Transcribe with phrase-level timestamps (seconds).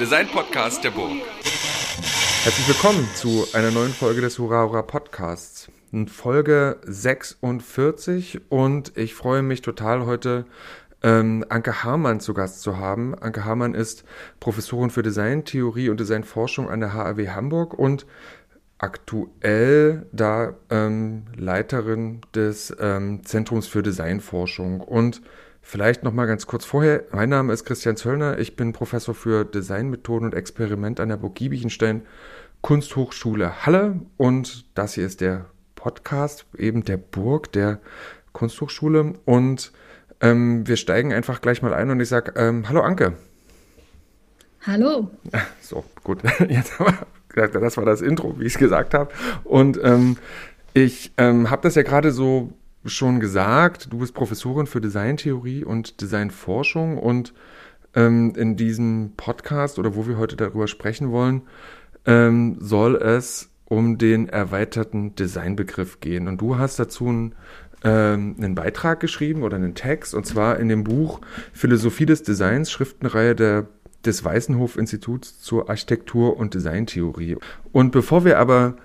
[0.00, 1.12] Design-Podcast der Burg.
[2.42, 5.70] Herzlich willkommen zu einer neuen Folge des Hurra Hurra Podcasts.
[6.06, 10.46] Folge 46 und ich freue mich total heute
[11.02, 13.14] ähm, Anke Hamann zu Gast zu haben.
[13.14, 14.04] Anke Hamann ist
[14.40, 18.06] Professorin für Designtheorie und Designforschung an der HAW Hamburg und
[18.78, 24.80] aktuell da ähm, Leiterin des ähm, Zentrums für Designforschung.
[24.80, 25.20] Und
[25.62, 28.38] vielleicht noch mal ganz kurz vorher: Mein Name ist Christian Zöllner.
[28.38, 32.02] Ich bin Professor für Designmethoden und Experiment an der Burg Giebichenstein
[32.60, 34.00] Kunsthochschule Halle.
[34.16, 37.80] Und das hier ist der Podcast eben der Burg der
[38.32, 39.14] Kunsthochschule.
[39.24, 39.72] Und
[40.20, 43.14] ähm, wir steigen einfach gleich mal ein und ich sage: ähm, Hallo Anke.
[44.66, 45.10] Hallo.
[45.62, 46.22] So, gut.
[46.48, 49.10] Jetzt haben wir gesagt, das war das Intro, wie ich es gesagt habe.
[49.44, 50.16] Und ähm,
[50.74, 52.52] ich ähm, habe das ja gerade so
[52.84, 53.92] schon gesagt.
[53.92, 57.34] Du bist Professorin für Designtheorie und Designforschung und
[57.94, 61.42] ähm, in diesem Podcast oder wo wir heute darüber sprechen wollen,
[62.06, 66.28] ähm, soll es um den erweiterten Designbegriff gehen.
[66.28, 67.34] Und du hast dazu ein
[67.82, 71.20] ähm, einen Beitrag geschrieben oder einen Text, und zwar in dem Buch
[71.52, 73.68] Philosophie des Designs, Schriftenreihe der
[74.04, 77.36] des Weißenhof-Instituts zur Architektur- und Designtheorie.
[77.72, 78.76] Und bevor wir aber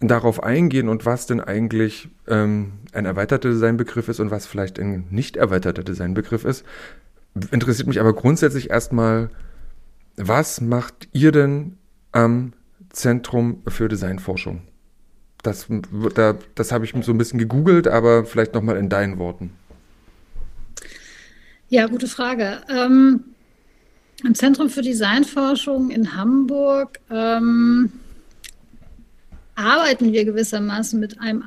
[0.00, 5.06] darauf eingehen und was denn eigentlich ähm, ein erweiterter Designbegriff ist und was vielleicht ein
[5.10, 6.64] nicht erweiterter Designbegriff ist,
[7.50, 9.30] interessiert mich aber grundsätzlich erstmal,
[10.16, 11.76] was macht ihr denn
[12.12, 12.52] am
[12.90, 14.62] Zentrum für Designforschung?
[15.42, 15.66] Das,
[16.14, 19.52] da, das habe ich so ein bisschen gegoogelt, aber vielleicht nochmal in deinen Worten.
[21.68, 22.60] Ja, gute Frage.
[22.68, 23.24] Ähm,
[24.22, 27.92] im Zentrum für Designforschung in Hamburg ähm,
[29.54, 31.44] arbeiten wir gewissermaßen mit einem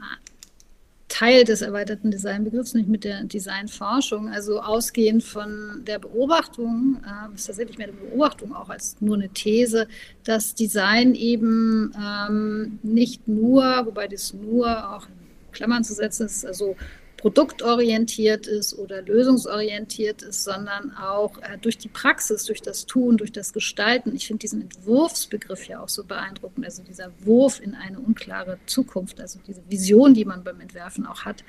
[1.09, 4.29] Teil des erweiterten Designbegriffs, nicht mit der Designforschung.
[4.29, 9.29] Also ausgehend von der Beobachtung, äh, ist tatsächlich mehr eine Beobachtung auch als nur eine
[9.29, 9.88] These,
[10.23, 16.45] dass Design eben ähm, nicht nur, wobei das nur auch in Klammern zu setzen ist,
[16.45, 16.75] also
[17.18, 23.32] produktorientiert ist oder lösungsorientiert ist, sondern auch äh, durch die Praxis, durch das Tun, durch
[23.32, 24.16] das Gestalten.
[24.16, 29.20] Ich finde diesen Entwurfsbegriff ja auch so beeindruckend, also dieser Wurf in eine unklare Zukunft,
[29.20, 31.44] also diese Vision, die man beim Entwerfen auch hat,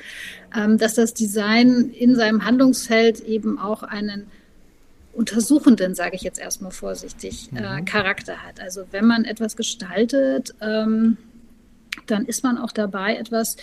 [0.56, 4.26] ähm, dass das Design in seinem Handlungsfeld eben auch einen
[5.12, 7.84] untersuchenden, sage ich jetzt erstmal vorsichtig, äh, mhm.
[7.84, 8.60] Charakter hat.
[8.60, 11.18] Also wenn man etwas gestaltet, ähm,
[12.06, 13.56] dann ist man auch dabei, etwas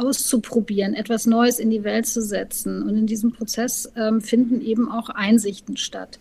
[0.00, 2.82] auszuprobieren, etwas Neues in die Welt zu setzen.
[2.82, 6.18] Und in diesem Prozess ähm, finden eben auch Einsichten statt.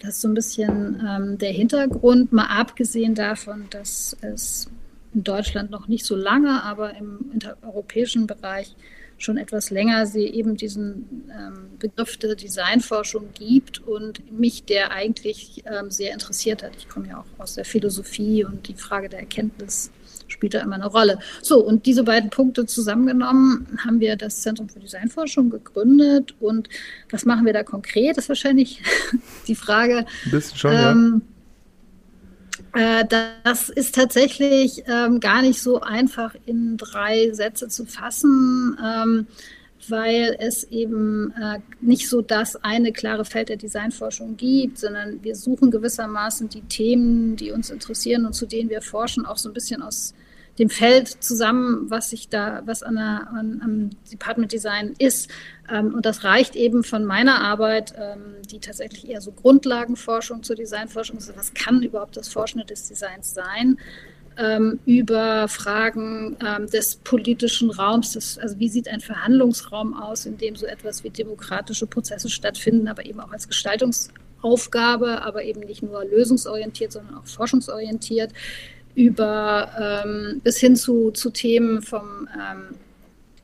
[0.00, 4.68] Das ist so ein bisschen ähm, der Hintergrund, mal abgesehen davon, dass es
[5.14, 7.30] in Deutschland noch nicht so lange, aber im
[7.62, 8.76] europäischen Bereich
[9.18, 15.64] schon etwas länger sie eben diesen ähm, Begriff der Designforschung gibt und mich der eigentlich
[15.64, 16.72] ähm, sehr interessiert hat.
[16.76, 19.90] Ich komme ja auch aus der Philosophie und die Frage der Erkenntnis
[20.28, 21.18] spielt da immer eine Rolle.
[21.42, 26.34] So, und diese beiden Punkte zusammengenommen haben wir das Zentrum für Designforschung gegründet.
[26.40, 26.68] Und
[27.10, 28.82] was machen wir da konkret, ist wahrscheinlich
[29.46, 30.06] die Frage.
[30.30, 33.00] Bist schon, ähm, ja.
[33.00, 33.06] Äh,
[33.42, 38.76] das ist tatsächlich ähm, gar nicht so einfach in drei Sätze zu fassen.
[38.84, 39.26] Ähm,
[39.90, 45.34] weil es eben äh, nicht so das eine klare Feld der Designforschung gibt, sondern wir
[45.34, 49.54] suchen gewissermaßen die Themen, die uns interessieren und zu denen wir forschen, auch so ein
[49.54, 50.14] bisschen aus
[50.58, 55.30] dem Feld zusammen, was sich da, was an, der, an am Department Design ist.
[55.70, 60.56] Ähm, und das reicht eben von meiner Arbeit, ähm, die tatsächlich eher so Grundlagenforschung zur
[60.56, 61.36] Designforschung ist.
[61.36, 63.78] Was kann überhaupt das Forschende des Designs sein?
[64.38, 68.12] Ähm, über Fragen ähm, des politischen Raums.
[68.12, 72.88] Des, also wie sieht ein Verhandlungsraum aus, in dem so etwas wie demokratische Prozesse stattfinden,
[72.88, 78.32] aber eben auch als Gestaltungsaufgabe, aber eben nicht nur lösungsorientiert, sondern auch forschungsorientiert,
[78.94, 82.76] über ähm, bis hin zu, zu Themen vom ähm,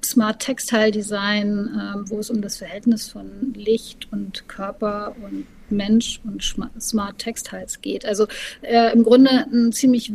[0.05, 6.21] Smart Textile Design, ähm, wo es um das Verhältnis von Licht und Körper und Mensch
[6.25, 6.43] und
[6.81, 8.05] Smart Textiles geht.
[8.05, 8.27] Also
[8.63, 10.13] äh, im Grunde ein ziemlich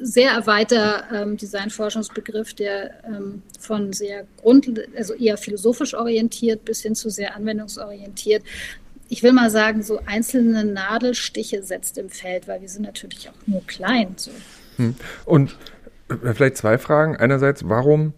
[0.00, 6.94] sehr erweiter ähm, Designforschungsbegriff, der ähm, von sehr grund, also eher philosophisch orientiert bis hin
[6.94, 8.42] zu sehr anwendungsorientiert.
[9.08, 13.46] Ich will mal sagen, so einzelne Nadelstiche setzt im Feld, weil wir sind natürlich auch
[13.46, 14.14] nur klein.
[14.16, 14.30] So.
[14.76, 14.96] Hm.
[15.24, 15.56] Und
[16.08, 17.16] äh, vielleicht zwei Fragen.
[17.16, 18.14] Einerseits, warum,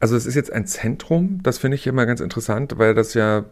[0.00, 3.44] also es ist jetzt ein Zentrum, das finde ich immer ganz interessant, weil das ja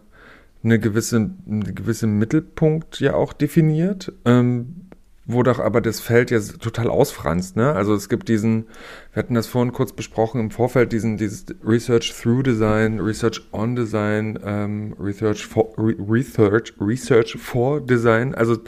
[0.63, 4.13] eine gewisse, eine gewisse Mittelpunkt ja auch definiert.
[4.25, 4.90] Ähm,
[5.33, 7.73] wo doch aber das Feld ja total ausfranst, ne?
[7.73, 8.67] Also es gibt diesen,
[9.13, 13.77] wir hatten das vorhin kurz besprochen im Vorfeld, diesen, dieses Research through Design, Research on
[13.77, 18.35] Design, ähm, Research for, Research, Research for Design.
[18.35, 18.59] Also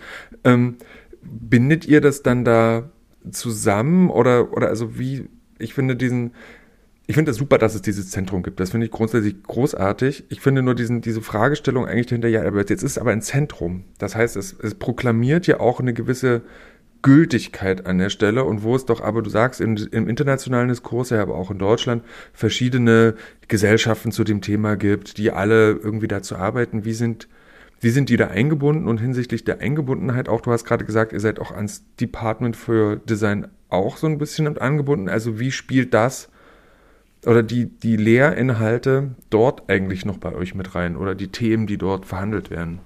[0.44, 0.76] ähm,
[1.22, 2.90] bindet ihr das dann da
[3.30, 6.32] zusammen oder, oder also wie, ich finde diesen,
[7.12, 8.58] ich finde es super, dass es dieses Zentrum gibt.
[8.58, 10.24] Das finde ich grundsätzlich großartig.
[10.30, 13.20] Ich finde nur diesen, diese Fragestellung eigentlich dahinter, ja, aber jetzt ist es aber ein
[13.20, 13.84] Zentrum.
[13.98, 16.40] Das heißt, es, es proklamiert ja auch eine gewisse
[17.02, 21.10] Gültigkeit an der Stelle und wo es doch aber, du sagst, im, im internationalen Diskurs,
[21.10, 23.14] ja, aber auch in Deutschland, verschiedene
[23.46, 26.86] Gesellschaften zu dem Thema gibt, die alle irgendwie dazu arbeiten.
[26.86, 27.28] Wie sind,
[27.82, 31.20] wie sind die da eingebunden und hinsichtlich der Eingebundenheit auch, du hast gerade gesagt, ihr
[31.20, 35.10] seid auch ans Department für Design auch so ein bisschen angebunden.
[35.10, 36.31] Also wie spielt das
[37.26, 41.78] oder die, die Lehrinhalte dort eigentlich noch bei euch mit rein oder die Themen, die
[41.78, 42.80] dort verhandelt werden?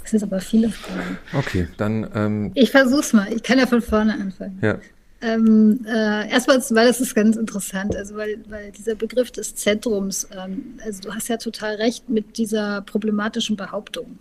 [0.00, 1.18] Das sind aber viele Fragen.
[1.32, 2.08] Okay, dann.
[2.14, 3.32] Ähm, ich versuch's mal.
[3.32, 4.58] Ich kann ja von vorne anfangen.
[4.62, 4.78] Ja.
[5.20, 10.26] Ähm, äh, erstmal, weil das ist ganz interessant, also weil, weil dieser Begriff des Zentrums,
[10.36, 14.18] ähm, also du hast ja total recht mit dieser problematischen Behauptung.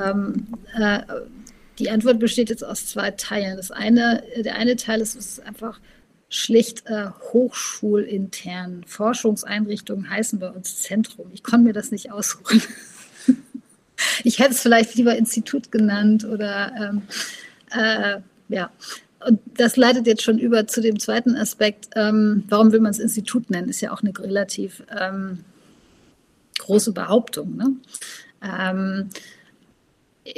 [0.00, 0.46] Ähm,
[0.78, 1.00] äh,
[1.80, 3.56] die Antwort besteht jetzt aus zwei Teilen.
[3.56, 5.80] Das eine, der eine Teil ist, ist einfach
[6.28, 8.84] schlicht äh, hochschulintern.
[8.86, 11.30] Forschungseinrichtungen heißen bei uns Zentrum.
[11.32, 12.62] Ich konnte mir das nicht aussuchen.
[14.24, 17.02] ich hätte es vielleicht lieber Institut genannt oder ähm,
[17.70, 18.70] äh, ja.
[19.26, 21.88] Und das leitet jetzt schon über zu dem zweiten Aspekt.
[21.96, 23.68] Ähm, warum will man es Institut nennen?
[23.68, 25.44] Ist ja auch eine relativ ähm,
[26.58, 27.56] große Behauptung.
[27.56, 27.76] Ne?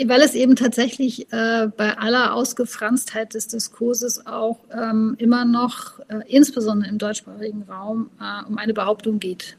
[0.06, 6.20] Weil es eben tatsächlich äh, bei aller Ausgefranstheit des Diskurses auch ähm, immer noch, äh,
[6.26, 9.56] insbesondere im deutschsprachigen Raum, äh, um eine Behauptung geht.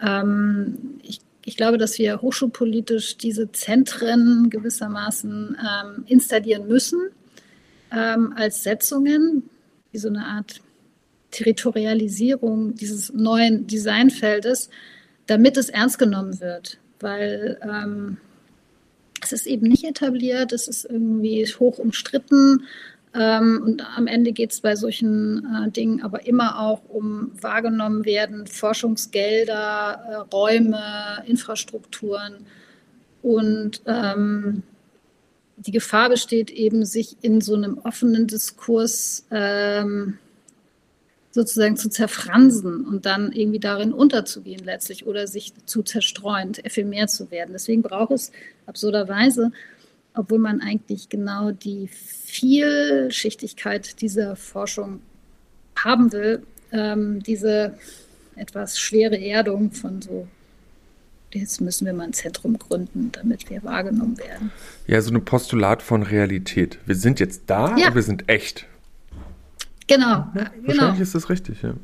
[0.00, 7.00] Ähm, ich, ich, glaube, dass wir hochschulpolitisch diese Zentren gewissermaßen ähm, installieren müssen
[7.90, 9.48] ähm, als Setzungen,
[9.90, 10.60] wie so eine Art
[11.30, 14.70] Territorialisierung dieses neuen Designfeldes,
[15.26, 16.78] damit es ernst genommen wird.
[17.00, 18.18] Weil ähm,
[19.24, 22.64] es ist eben nicht etabliert, es ist irgendwie hoch umstritten.
[23.14, 28.04] Ähm, und am Ende geht es bei solchen äh, Dingen aber immer auch um wahrgenommen
[28.04, 32.46] werden, Forschungsgelder, äh, Räume, Infrastrukturen.
[33.22, 34.62] Und ähm,
[35.56, 40.18] die Gefahr besteht eben, sich in so einem offenen Diskurs ähm,
[41.34, 47.32] sozusagen zu zerfransen und dann irgendwie darin unterzugehen letztlich oder sich zu zerstreuen, ephemer zu
[47.32, 47.50] werden.
[47.52, 48.30] Deswegen braucht es
[48.66, 49.50] absurderweise,
[50.14, 55.02] obwohl man eigentlich genau die Vielschichtigkeit dieser Forschung
[55.76, 57.76] haben will, ähm, diese
[58.36, 60.28] etwas schwere Erdung von so
[61.32, 64.52] jetzt müssen wir mal ein Zentrum gründen, damit wir wahrgenommen werden.
[64.86, 66.78] Ja, so ein Postulat von Realität.
[66.86, 67.88] Wir sind jetzt da ja.
[67.88, 68.68] und wir sind echt.
[69.86, 70.06] Genau.
[70.06, 70.92] Ja, wahrscheinlich genau.
[70.94, 71.74] ist das richtig, ja.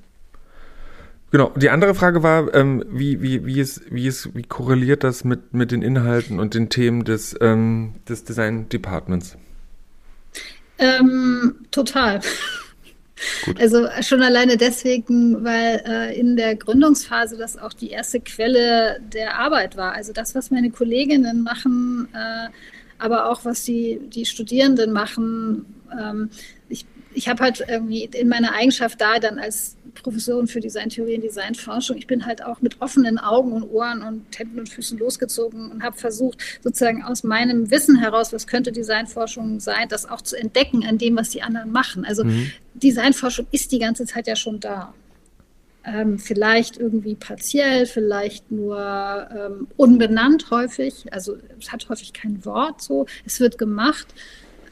[1.31, 1.53] Genau.
[1.57, 5.55] Die andere Frage war, ähm, wie, wie, wie, ist, wie, ist, wie korreliert das mit,
[5.55, 9.37] mit den Inhalten und den Themen des, ähm, des Design Departments?
[10.79, 12.21] Ähm, total.
[13.45, 13.61] Gut.
[13.61, 19.39] Also schon alleine deswegen, weil äh, in der Gründungsphase das auch die erste Quelle der
[19.39, 19.93] Arbeit war.
[19.93, 22.49] Also das, was meine Kolleginnen machen, äh,
[22.99, 25.67] aber auch was die, die Studierenden machen.
[27.15, 31.23] Ich ich habe halt irgendwie in meiner Eigenschaft da dann als Professorin für Designtheorie und
[31.23, 35.71] Designforschung, ich bin halt auch mit offenen Augen und Ohren und Händen und Füßen losgezogen
[35.71, 40.37] und habe versucht, sozusagen aus meinem Wissen heraus, was könnte Designforschung sein, das auch zu
[40.37, 42.07] entdecken an dem, was die anderen machen.
[42.07, 42.53] Also mhm.
[42.75, 44.95] Designforschung ist die ganze Zeit ja schon da.
[45.85, 51.13] Ähm, vielleicht irgendwie partiell, vielleicht nur ähm, unbenannt häufig.
[51.13, 53.07] Also es hat häufig kein Wort so.
[53.27, 54.07] Es wird gemacht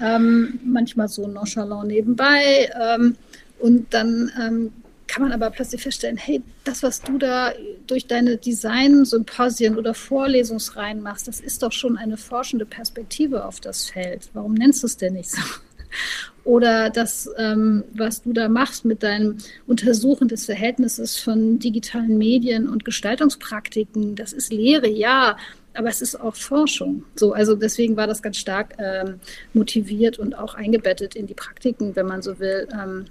[0.01, 2.71] ähm, manchmal so nonchalant nebenbei.
[2.81, 3.17] Ähm,
[3.59, 4.73] und dann ähm,
[5.09, 7.53] kann man aber plötzlich feststellen, hey, das, was du da
[7.87, 13.87] durch deine Design-Symposien oder Vorlesungsreihen machst, das ist doch schon eine forschende Perspektive auf das
[13.87, 14.29] Feld.
[14.35, 15.41] Warum nennst du es denn nicht so?
[16.45, 22.69] Oder das, ähm, was du da machst mit deinem Untersuchen des Verhältnisses von digitalen Medien
[22.69, 25.37] und Gestaltungspraktiken, das ist Lehre, ja,
[25.79, 27.05] aber es ist auch Forschung.
[27.15, 29.21] So, also deswegen war das ganz stark ähm,
[29.55, 33.05] motiviert und auch eingebettet in die Praktiken, wenn man so will, ähm,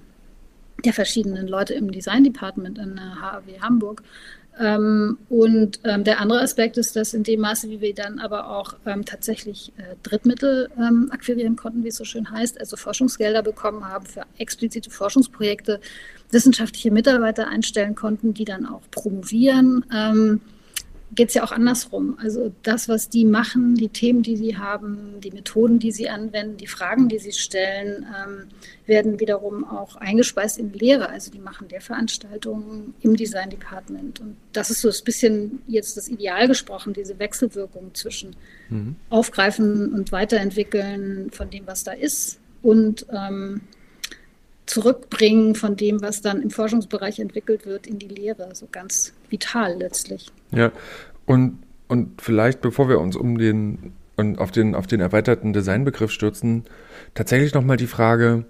[0.83, 4.03] der verschiedenen Leute im Design Department an der HAW Hamburg.
[4.59, 8.49] Ähm, und ähm, der andere Aspekt ist, dass in dem Maße, wie wir dann aber
[8.49, 13.43] auch ähm, tatsächlich äh, Drittmittel ähm, akquirieren konnten, wie es so schön heißt, also Forschungsgelder
[13.43, 15.79] bekommen haben für explizite Forschungsprojekte,
[16.31, 19.85] wissenschaftliche Mitarbeiter einstellen konnten, die dann auch promovieren
[21.13, 22.17] geht es ja auch andersrum.
[22.21, 26.57] Also das, was die machen, die Themen, die sie haben, die Methoden, die sie anwenden,
[26.57, 28.47] die Fragen, die sie stellen, ähm,
[28.85, 31.09] werden wiederum auch eingespeist in die Lehre.
[31.09, 34.19] Also die machen Lehrveranstaltungen im Design Department.
[34.19, 38.35] Und das ist so ein bisschen jetzt das Ideal gesprochen, diese Wechselwirkung zwischen
[38.69, 38.95] mhm.
[39.09, 43.61] Aufgreifen und Weiterentwickeln von dem, was da ist und ähm,
[44.65, 48.53] Zurückbringen von dem, was dann im Forschungsbereich entwickelt wird, in die Lehre.
[48.53, 50.31] So ganz vital letztlich.
[50.51, 50.71] Ja,
[51.25, 56.11] und, und vielleicht, bevor wir uns um den und auf den, auf den erweiterten Designbegriff
[56.11, 56.63] stürzen,
[57.13, 58.45] tatsächlich nochmal die Frage,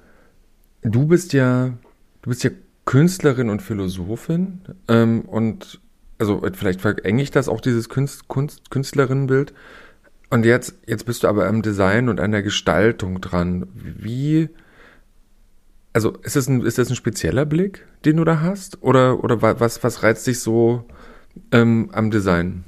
[0.81, 1.73] du bist ja,
[2.21, 2.51] du bist ja
[2.85, 5.81] Künstlerin und Philosophin ähm, und
[6.19, 9.53] also vielleicht verenge ich das auch, dieses Kunst, Kunst, Künstlerinnenbild.
[10.29, 13.67] Und jetzt, jetzt bist du aber am Design und an der Gestaltung dran.
[13.73, 14.49] Wie,
[15.93, 18.83] also ist das ein, ist das ein spezieller Blick, den du da hast?
[18.83, 20.85] Oder, oder was, was reizt dich so
[21.51, 22.63] ähm, am Design?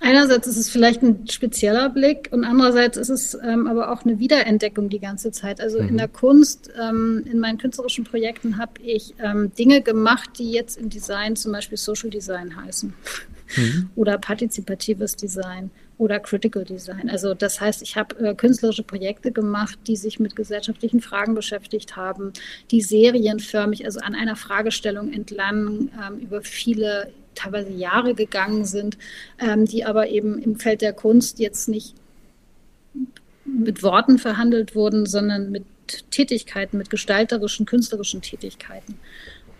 [0.00, 4.18] Einerseits ist es vielleicht ein spezieller Blick und andererseits ist es ähm, aber auch eine
[4.18, 5.60] Wiederentdeckung die ganze Zeit.
[5.60, 5.88] Also mhm.
[5.88, 10.78] in der Kunst, ähm, in meinen künstlerischen Projekten habe ich ähm, Dinge gemacht, die jetzt
[10.78, 12.94] im Design zum Beispiel Social Design heißen
[13.56, 13.90] mhm.
[13.96, 17.10] oder partizipatives Design oder Critical Design.
[17.10, 21.96] Also das heißt, ich habe äh, künstlerische Projekte gemacht, die sich mit gesellschaftlichen Fragen beschäftigt
[21.96, 22.32] haben,
[22.70, 28.96] die serienförmig, also an einer Fragestellung entlang ähm, über viele teilweise Jahre gegangen sind,
[29.38, 31.94] ähm, die aber eben im Feld der Kunst jetzt nicht
[33.44, 35.64] mit Worten verhandelt wurden, sondern mit
[36.10, 38.98] Tätigkeiten, mit gestalterischen, künstlerischen Tätigkeiten.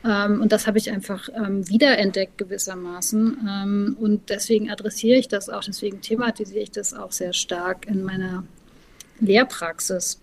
[0.04, 3.48] Ähm, und das habe ich einfach ähm, wiederentdeckt gewissermaßen.
[3.48, 8.02] Ähm, und deswegen adressiere ich das auch, deswegen thematisiere ich das auch sehr stark in
[8.04, 8.44] meiner
[9.20, 10.20] Lehrpraxis.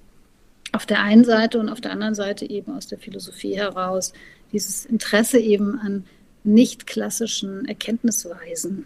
[0.72, 4.14] Auf der einen Seite und auf der anderen Seite eben aus der Philosophie heraus
[4.52, 6.06] dieses Interesse eben an
[6.44, 8.86] nicht klassischen Erkenntnisweisen.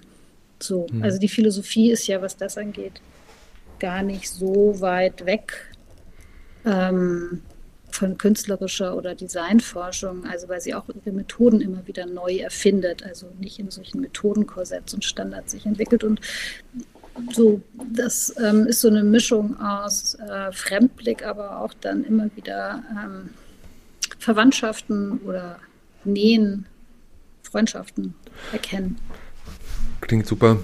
[0.60, 1.03] So, mhm.
[1.03, 3.01] also die Philosophie ist ja, was das angeht,
[3.79, 5.72] gar nicht so weit weg.
[6.65, 7.41] Ähm,
[7.91, 13.27] von künstlerischer oder Designforschung, also weil sie auch ihre Methoden immer wieder neu erfindet, also
[13.39, 16.03] nicht in solchen Methodenkorsetts und Standards sich entwickelt.
[16.03, 16.22] Und
[17.34, 17.62] so,
[17.93, 23.29] das ähm, ist so eine Mischung aus äh, Fremdblick, aber auch dann immer wieder ähm,
[24.17, 25.60] Verwandtschaften oder
[26.03, 26.65] Nähen,
[27.43, 28.13] Freundschaften
[28.51, 28.98] erkennen.
[30.01, 30.60] Klingt super.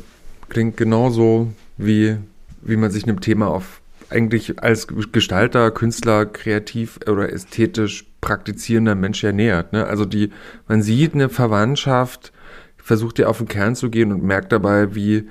[0.49, 2.17] Klingt genauso, wie,
[2.61, 3.81] wie man sich einem Thema auf
[4.15, 9.73] eigentlich als Gestalter, Künstler, kreativ oder ästhetisch praktizierender Mensch ja nähert.
[9.73, 9.85] Ne?
[9.85, 10.31] Also die,
[10.67, 12.31] man sieht eine Verwandtschaft,
[12.77, 15.27] versucht ja auf den Kern zu gehen und merkt dabei, wie,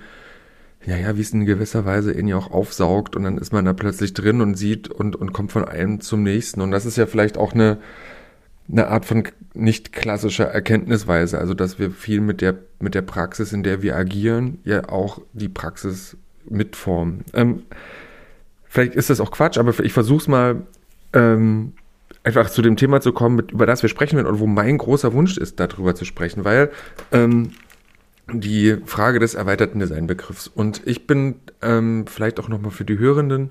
[0.84, 3.72] ja, ja, wie es in gewisser Weise ihn auch aufsaugt und dann ist man da
[3.72, 6.60] plötzlich drin und sieht und, und kommt von einem zum nächsten.
[6.60, 7.78] Und das ist ja vielleicht auch eine,
[8.70, 9.24] eine Art von
[9.54, 13.96] nicht klassischer Erkenntnisweise, also dass wir viel mit der, mit der Praxis, in der wir
[13.96, 16.16] agieren, ja auch die Praxis
[16.48, 17.24] mitformen.
[17.32, 17.62] Ähm,
[18.74, 20.66] vielleicht ist das auch Quatsch, aber ich versuche es mal
[21.12, 21.74] ähm,
[22.24, 24.78] einfach zu dem Thema zu kommen, mit, über das wir sprechen werden und wo mein
[24.78, 26.70] großer Wunsch ist, darüber zu sprechen, weil
[27.12, 27.52] ähm,
[28.32, 30.48] die Frage des erweiterten Designbegriffs.
[30.48, 33.50] Und ich bin ähm, vielleicht auch nochmal für die Hörenden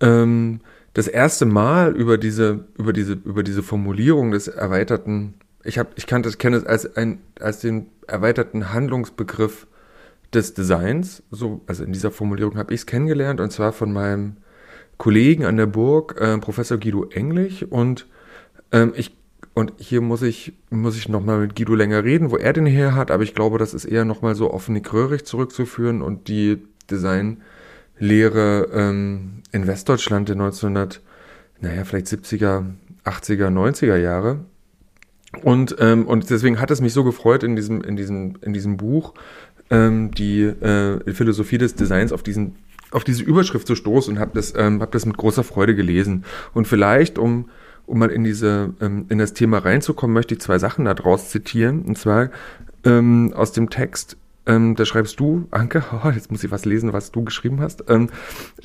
[0.00, 0.60] ähm,
[0.94, 5.34] das erste Mal über diese über diese über diese Formulierung des erweiterten
[5.64, 9.66] ich habe ich kannte kenne es als ein als den erweiterten Handlungsbegriff
[10.32, 11.22] des Designs.
[11.30, 14.38] So also in dieser Formulierung habe ich es kennengelernt und zwar von meinem
[14.98, 18.06] Kollegen an der Burg, äh, Professor Guido Englich und
[18.72, 19.14] ähm, ich
[19.54, 22.66] und hier muss ich muss ich noch mal mit Guido länger reden, wo er den
[22.66, 26.02] her hat, aber ich glaube, das ist eher noch mal so auf Nick Röhrig zurückzuführen
[26.02, 31.00] und die Designlehre ähm, in Westdeutschland der 1900,
[31.60, 32.64] naja, vielleicht 70er,
[33.04, 34.40] 80er, 90er Jahre.
[35.42, 38.76] Und, ähm, und deswegen hat es mich so gefreut, in diesem, in diesem, in diesem
[38.76, 39.14] Buch
[39.70, 42.56] ähm, die äh, Philosophie des Designs auf diesen
[42.90, 46.24] auf diese Überschrift zu stoßen und habe das, ähm, hab das mit großer Freude gelesen.
[46.54, 47.48] Und vielleicht, um,
[47.86, 51.82] um mal in, diese, ähm, in das Thema reinzukommen, möchte ich zwei Sachen daraus zitieren.
[51.82, 52.30] Und zwar
[52.84, 54.16] ähm, aus dem Text,
[54.46, 57.84] ähm, da schreibst du, Anke, oh, jetzt muss ich was lesen, was du geschrieben hast.
[57.88, 58.08] Ähm,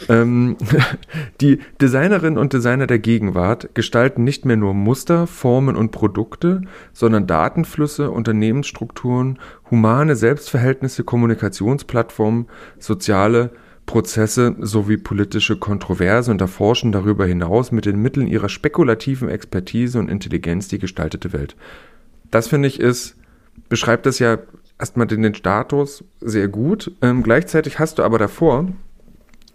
[0.10, 0.58] ähm,
[1.42, 6.62] die Designerinnen und Designer der Gegenwart gestalten nicht mehr nur Muster, Formen und Produkte,
[6.94, 12.48] sondern Datenflüsse, Unternehmensstrukturen, humane Selbstverhältnisse, Kommunikationsplattformen,
[12.78, 13.52] soziale
[13.86, 20.10] Prozesse sowie politische Kontroverse und erforschen darüber hinaus mit den Mitteln ihrer spekulativen Expertise und
[20.10, 21.56] Intelligenz die gestaltete Welt.
[22.30, 23.18] Das finde ich ist,
[23.70, 24.40] beschreibt das ja
[24.80, 26.92] erstmal den Status sehr gut.
[27.02, 28.68] Ähm, gleichzeitig hast du aber davor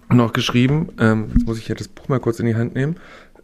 [0.09, 2.97] noch geschrieben, ähm, jetzt muss ich ja das Buch mal kurz in die Hand nehmen,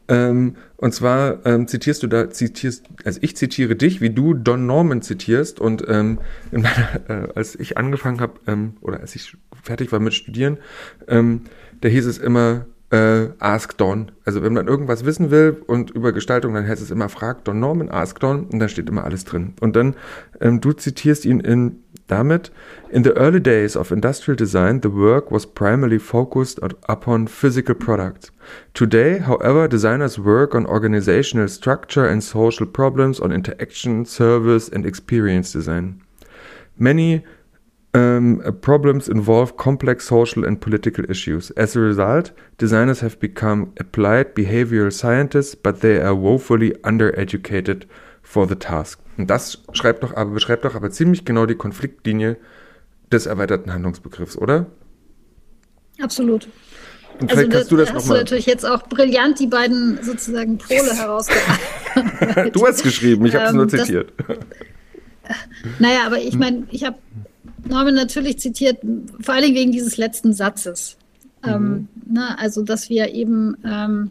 [0.09, 4.67] Ähm, und zwar ähm, zitierst du da, zitierst, also ich zitiere dich, wie du Don
[4.67, 5.61] Norman zitierst.
[5.61, 6.19] Und ähm,
[6.51, 10.59] meiner, äh, als ich angefangen habe, ähm, oder als ich fertig war mit Studieren,
[11.09, 11.43] ähm,
[11.81, 14.13] da hieß es immer, äh, Ask Don.
[14.25, 17.59] Also wenn man irgendwas wissen will und über Gestaltung, dann heißt es immer, frag Don
[17.59, 19.55] Norman, Ask Don und da steht immer alles drin.
[19.61, 19.97] Und dann,
[20.41, 22.51] ähm, du zitierst ihn in damit,
[22.91, 28.31] in the early days of industrial design, the work was primarily focused upon physical products.
[28.75, 35.53] Today, however, designers work on organizational structure and social problems, on interaction, service and experience
[35.53, 36.03] design.
[36.77, 37.25] Many
[37.95, 41.51] um, problems involve complex social and political issues.
[41.53, 47.87] As a result, designers have become applied behavioral scientists, but they are woefully undereducated
[48.23, 48.99] for the task.
[49.19, 52.39] Und das schreibt doch aber, beschreibt doch aber ziemlich genau die Konfliktlinie
[53.11, 54.67] des erweiterten Handlungsbegriffs, oder?
[56.01, 56.49] Absolut.
[57.21, 60.03] Und also vielleicht kannst du das hast noch du natürlich jetzt auch brillant die beiden
[60.03, 62.57] sozusagen Pole herausgearbeitet.
[62.57, 64.13] du hast geschrieben, ich habe es ähm, nur zitiert.
[64.27, 64.39] Das,
[65.79, 66.97] naja, aber ich meine, ich habe
[67.65, 68.79] Norman natürlich zitiert,
[69.21, 70.97] vor allen Dingen wegen dieses letzten Satzes.
[71.45, 71.67] Ähm, mhm.
[71.67, 74.11] Ähm, ne, also, dass wir eben ähm,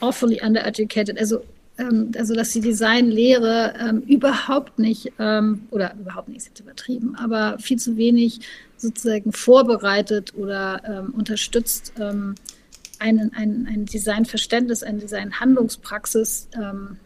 [0.00, 1.42] awfully undereducated, also,
[1.78, 7.16] ähm, also dass die Designlehre ähm, überhaupt nicht, ähm, oder überhaupt nicht, ist jetzt übertrieben,
[7.16, 8.40] aber viel zu wenig
[8.76, 12.34] sozusagen vorbereitet oder ähm, unterstützt ein,
[13.34, 16.98] ein, ein Designverständnis, eine Designhandlungspraxis ähm,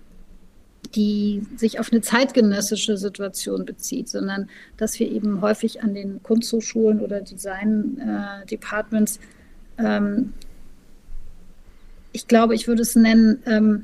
[0.94, 7.00] die sich auf eine zeitgenössische Situation bezieht, sondern dass wir eben häufig an den Kunsthochschulen
[7.00, 9.20] oder Design-Departments,
[9.78, 10.32] äh, ähm,
[12.12, 13.82] ich glaube, ich würde es nennen, ähm,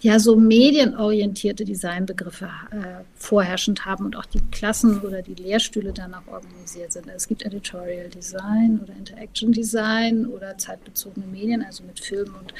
[0.00, 6.28] ja, so medienorientierte Designbegriffe äh, vorherrschend haben und auch die Klassen oder die Lehrstühle danach
[6.28, 7.08] organisiert sind.
[7.08, 12.54] Es gibt Editorial Design oder Interaction Design oder zeitbezogene Medien, also mit Film und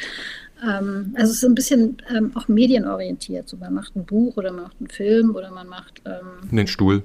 [0.62, 3.48] ähm, also es ist ein bisschen ähm, auch medienorientiert.
[3.48, 6.66] So man macht ein Buch oder man macht einen Film oder man macht ähm, einen
[6.66, 7.02] Stuhl.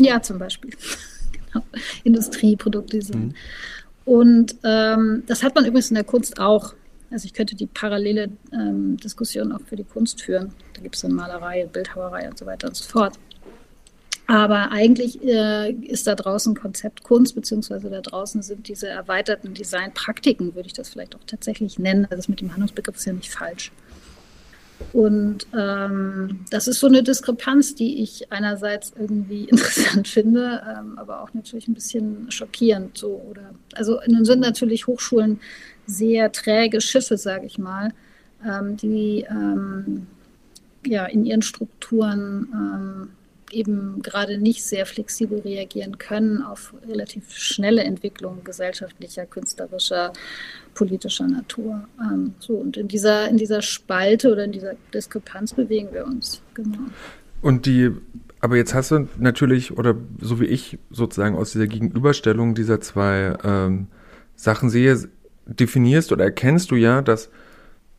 [0.00, 0.70] Ja, zum Beispiel.
[1.52, 1.64] genau.
[2.04, 3.26] Industrieproduktdesign.
[3.26, 3.34] Mhm.
[4.04, 6.74] Und ähm, das hat man übrigens in der Kunst auch.
[7.10, 10.52] Also ich könnte die parallele ähm, Diskussion auch für die Kunst führen.
[10.74, 13.18] Da gibt es dann Malerei, Bildhauerei und so weiter und so fort.
[14.28, 20.54] Aber eigentlich äh, ist da draußen Konzept Kunst, beziehungsweise da draußen sind diese erweiterten Designpraktiken,
[20.54, 22.04] würde ich das vielleicht auch tatsächlich nennen.
[22.04, 23.72] Also das mit dem Handlungsbegriff ist ja nicht falsch.
[24.92, 31.22] Und ähm, das ist so eine Diskrepanz, die ich einerseits irgendwie interessant finde, ähm, aber
[31.22, 32.98] auch natürlich ein bisschen schockierend.
[32.98, 35.40] So, oder, also nun sind natürlich Hochschulen
[35.86, 37.94] sehr träge Schiffe, sage ich mal,
[38.46, 40.06] ähm, die ähm,
[40.86, 43.10] ja in ihren Strukturen ähm,
[43.52, 50.12] eben gerade nicht sehr flexibel reagieren können auf relativ schnelle Entwicklungen gesellschaftlicher, künstlerischer,
[50.74, 51.86] politischer Natur.
[52.00, 56.42] Ähm, so, und in dieser, in dieser Spalte oder in dieser Diskrepanz bewegen wir uns,
[56.54, 56.78] genau.
[57.40, 57.90] Und die,
[58.40, 63.36] aber jetzt hast du natürlich, oder so wie ich sozusagen aus dieser Gegenüberstellung dieser zwei
[63.44, 63.88] ähm,
[64.34, 65.08] Sachen sehe,
[65.46, 67.30] definierst oder erkennst du ja, dass,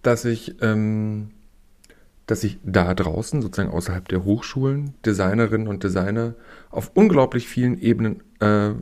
[0.01, 1.31] dass ich ähm,
[2.29, 6.35] dass sich da draußen, sozusagen außerhalb der Hochschulen, Designerinnen und Designer
[6.69, 8.73] auf unglaublich vielen Ebenen äh,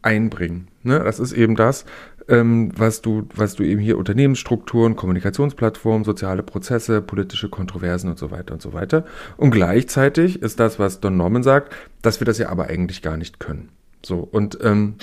[0.00, 0.68] einbringen.
[0.82, 0.98] Ne?
[1.00, 1.84] Das ist eben das,
[2.28, 8.30] ähm, was du, was du eben hier Unternehmensstrukturen, Kommunikationsplattformen, soziale Prozesse, politische Kontroversen und so
[8.30, 9.04] weiter und so weiter.
[9.36, 13.18] Und gleichzeitig ist das, was Don Norman sagt, dass wir das ja aber eigentlich gar
[13.18, 13.68] nicht können.
[14.02, 14.94] So und ähm,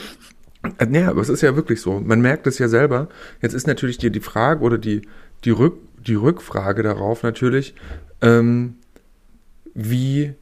[0.89, 1.99] naja, aber es ist ja wirklich so.
[1.99, 3.09] Man merkt es ja selber.
[3.41, 5.03] Jetzt ist natürlich dir die Frage oder die,
[5.45, 7.75] die Rück, die Rückfrage darauf natürlich,
[8.21, 8.75] ähm,
[9.73, 10.33] wie,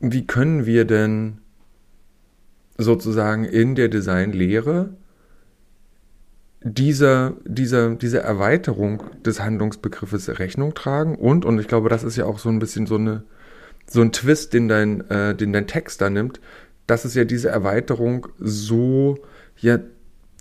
[0.00, 1.38] wie können wir denn
[2.78, 4.90] sozusagen in der Designlehre
[6.62, 11.16] dieser, dieser, dieser Erweiterung des Handlungsbegriffes Rechnung tragen?
[11.16, 13.24] Und, und ich glaube, das ist ja auch so ein bisschen so eine,
[13.86, 16.40] so ein Twist, den dein, äh, den dein Text da nimmt,
[16.86, 19.18] dass es ja diese Erweiterung so
[19.58, 19.78] ja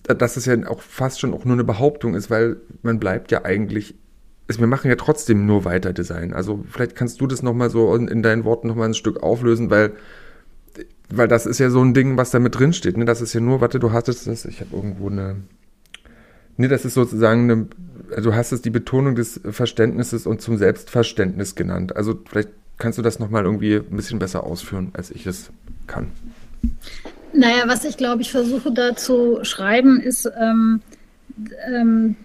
[0.04, 3.46] dass es ja auch fast schon auch nur eine Behauptung ist, weil man bleibt ja
[3.46, 3.96] eigentlich,
[4.48, 6.34] ist, wir machen ja trotzdem nur weiter Design.
[6.34, 9.70] Also vielleicht kannst du das nochmal so in, in deinen Worten nochmal ein Stück auflösen,
[9.70, 9.94] weil,
[11.10, 12.98] weil das ist ja so ein Ding, was da mit drin steht.
[12.98, 13.06] Ne?
[13.06, 15.38] Das ist ja nur, warte, du hattest das, ich habe irgendwo eine,
[16.58, 17.68] ne, das ist sozusagen eine,
[18.16, 21.96] also du hast es die Betonung des Verständnisses und zum Selbstverständnis genannt.
[21.96, 25.52] Also vielleicht kannst du das nochmal irgendwie ein bisschen besser ausführen, als ich es
[25.88, 26.08] kann.
[27.34, 30.82] Naja, was ich glaube, ich versuche da zu schreiben, ist, ähm,
[31.66, 32.16] ähm,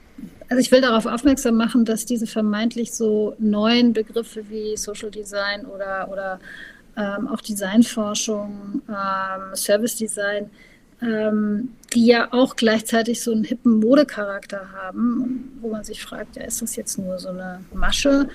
[0.48, 5.64] also ich will darauf aufmerksam machen, dass diese vermeintlich so neuen Begriffe wie Social Design
[5.66, 6.40] oder, oder
[6.96, 10.50] ähm, auch Designforschung, ähm, Service Design,
[11.02, 16.44] ähm, die ja auch gleichzeitig so einen hippen Modecharakter haben, wo man sich fragt, ja,
[16.44, 18.28] ist das jetzt nur so eine Masche?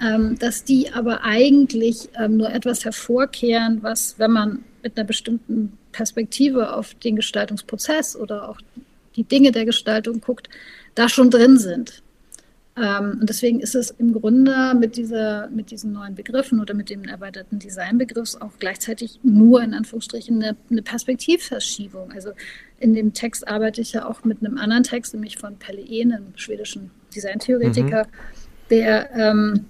[0.00, 6.72] Ähm, dass die aber eigentlich nur etwas hervorkehren, was, wenn man mit einer bestimmten Perspektive
[6.72, 8.60] auf den Gestaltungsprozess oder auch
[9.16, 10.48] die Dinge der Gestaltung guckt,
[10.94, 12.04] da schon drin sind.
[12.76, 16.88] Ähm, und deswegen ist es im Grunde mit, dieser, mit diesen neuen Begriffen oder mit
[16.88, 22.12] dem erweiterten Designbegriff auch gleichzeitig nur in Anführungsstrichen eine, eine, Perspektivverschiebung.
[22.12, 22.30] Also
[22.78, 26.12] in dem Text arbeite ich ja auch mit einem anderen Text, nämlich von Pelle Ehn,
[26.12, 28.68] einem schwedischen Designtheoretiker, mhm.
[28.70, 29.64] der, ähm,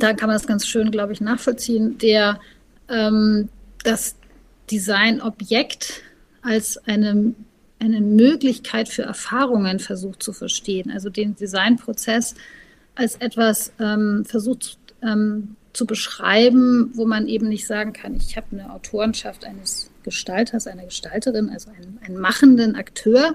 [0.00, 2.40] da kann man das ganz schön, glaube ich, nachvollziehen, der
[2.88, 3.48] ähm,
[3.84, 4.16] das
[4.70, 6.02] Designobjekt
[6.42, 7.34] als eine
[7.82, 12.36] eine Möglichkeit für Erfahrungen versucht zu verstehen, also den Designprozess
[12.94, 18.46] als etwas ähm, versucht ähm, zu beschreiben, wo man eben nicht sagen kann, ich habe
[18.52, 23.34] eine Autorenschaft eines Gestalters, einer Gestalterin, also einen, einen machenden Akteur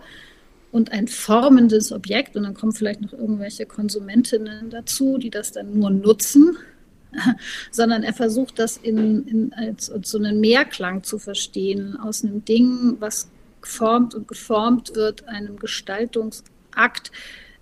[0.71, 2.35] und ein formendes Objekt.
[2.35, 6.57] Und dann kommen vielleicht noch irgendwelche Konsumentinnen dazu, die das dann nur nutzen,
[7.71, 12.43] sondern er versucht das in, in als, als so einen Mehrklang zu verstehen aus einem
[12.45, 13.29] Ding, was
[13.61, 17.11] geformt und geformt wird, einem Gestaltungsakt,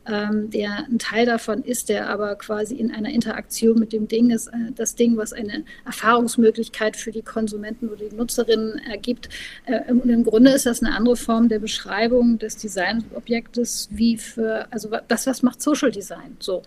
[0.08, 4.30] ähm, der ein Teil davon ist, der aber quasi in einer Interaktion mit dem Ding
[4.30, 9.30] ist, äh, das Ding, was eine Erfahrungsmöglichkeit für die Konsumenten oder die Nutzerinnen ergibt.
[9.66, 14.68] Äh, und im Grunde ist das eine andere Form der Beschreibung des Designobjektes wie für,
[14.72, 16.38] also das, was macht Social Design.
[16.40, 16.62] So.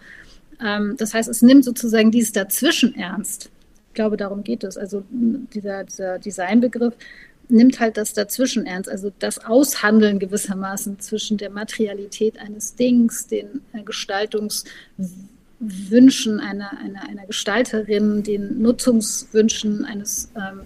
[0.64, 3.50] Ähm, das heißt, es nimmt sozusagen dieses Dazwischen ernst.
[3.88, 4.76] Ich glaube, darum geht es.
[4.76, 6.94] Also dieser, dieser Designbegriff
[7.48, 13.62] nimmt halt das dazwischen ernst, also das Aushandeln gewissermaßen zwischen der Materialität eines Dings, den
[13.72, 20.60] äh, Gestaltungswünschen einer, einer, einer Gestalterin, den Nutzungswünschen eines, ähm,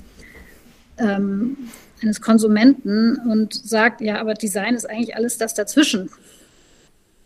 [0.99, 1.57] ähm,
[2.03, 6.11] eines Konsumenten und sagt, ja, aber Design ist eigentlich alles das dazwischen.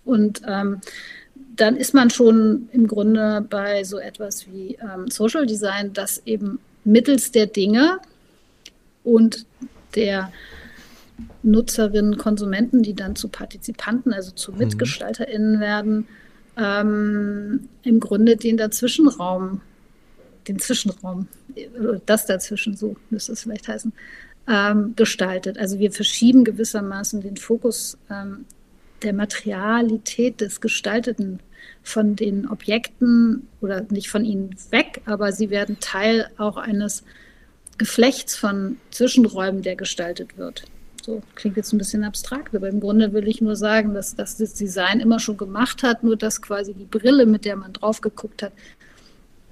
[0.04, 0.80] Und ähm,
[1.56, 6.58] dann ist man schon im Grunde bei so etwas wie ähm, Social Design, das eben
[6.84, 8.00] mittels der Dinge,
[9.06, 9.46] und
[9.94, 10.32] der
[11.42, 14.58] Nutzerinnen, Konsumenten, die dann zu Partizipanten, also zu mhm.
[14.58, 16.08] MitgestalterInnen werden,
[16.58, 19.62] ähm, im Grunde den Dazwischenraum,
[20.48, 21.28] den Zwischenraum,
[22.04, 23.92] das dazwischen, so müsste es vielleicht heißen,
[24.48, 25.56] ähm, gestaltet.
[25.56, 28.44] Also wir verschieben gewissermaßen den Fokus ähm,
[29.02, 31.40] der Materialität des Gestalteten
[31.82, 37.04] von den Objekten oder nicht von ihnen weg, aber sie werden Teil auch eines
[37.78, 40.64] Geflechts von Zwischenräumen, der gestaltet wird.
[41.04, 44.36] So klingt jetzt ein bisschen abstrakt, aber im Grunde will ich nur sagen, dass, dass
[44.36, 48.00] das Design immer schon gemacht hat, nur dass quasi die Brille, mit der man drauf
[48.00, 48.52] geguckt hat,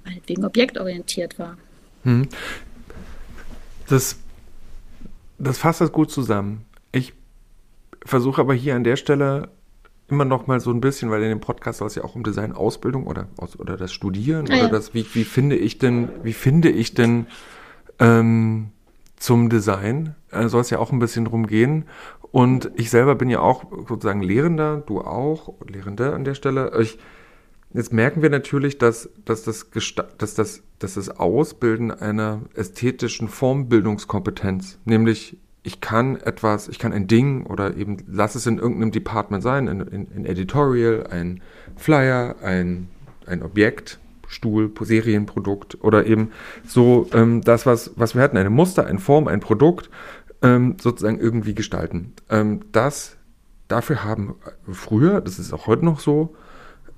[0.03, 1.57] meinetwegen objektorientiert war.
[2.03, 2.27] Hm.
[3.87, 4.17] Das,
[5.37, 6.65] das fasst das gut zusammen.
[6.91, 7.13] Ich
[8.05, 9.49] versuche aber hier an der Stelle
[10.07, 12.23] immer noch mal so ein bisschen, weil in dem Podcast soll es ja auch um
[12.23, 14.69] Designausbildung oder, oder das Studieren ah, oder ja.
[14.69, 17.27] das, wie, wie finde ich denn, wie finde ich denn
[17.99, 18.69] ähm,
[19.17, 20.15] zum Design.
[20.31, 21.85] Äh, soll es ja auch ein bisschen drum gehen.
[22.31, 26.71] Und ich selber bin ja auch sozusagen Lehrender, du auch, Lehrende an der Stelle.
[26.81, 26.99] Ich,
[27.73, 29.69] jetzt merken wir natürlich, dass, dass, das
[30.17, 37.07] dass, das, dass das Ausbilden einer ästhetischen Formbildungskompetenz, nämlich ich kann etwas, ich kann ein
[37.07, 41.41] Ding oder eben lass es in irgendeinem Department sein, in, in, in Editorial, ein
[41.75, 42.87] Flyer, ein,
[43.25, 46.31] ein Objekt, Stuhl, Serienprodukt oder eben
[46.67, 49.89] so ähm, das, was, was wir hatten, eine Muster, eine Form, ein Produkt,
[50.43, 52.13] ähm, sozusagen irgendwie gestalten.
[52.29, 53.17] Ähm, das,
[53.67, 54.35] dafür haben
[54.71, 56.35] früher, das ist auch heute noch so,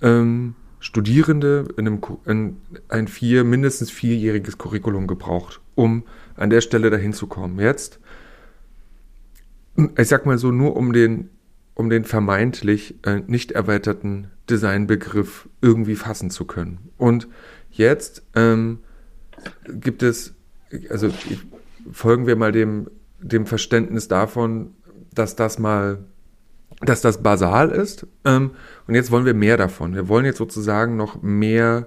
[0.01, 6.03] ähm, Studierende in einem in ein vier, mindestens vierjähriges Curriculum gebraucht, um
[6.35, 7.59] an der Stelle dahin zu kommen.
[7.59, 7.99] Jetzt,
[9.97, 11.29] ich sag mal so, nur um den
[11.77, 16.89] um den vermeintlich äh, nicht erweiterten Designbegriff irgendwie fassen zu können.
[16.97, 17.27] Und
[17.69, 18.79] jetzt ähm,
[19.67, 20.33] gibt es,
[20.89, 21.11] also
[21.91, 22.89] folgen wir mal dem,
[23.21, 24.73] dem Verständnis davon,
[25.13, 25.99] dass das mal,
[26.81, 28.07] dass das basal ist.
[28.25, 28.51] Ähm,
[28.87, 29.93] und jetzt wollen wir mehr davon.
[29.93, 31.85] Wir wollen jetzt sozusagen noch mehr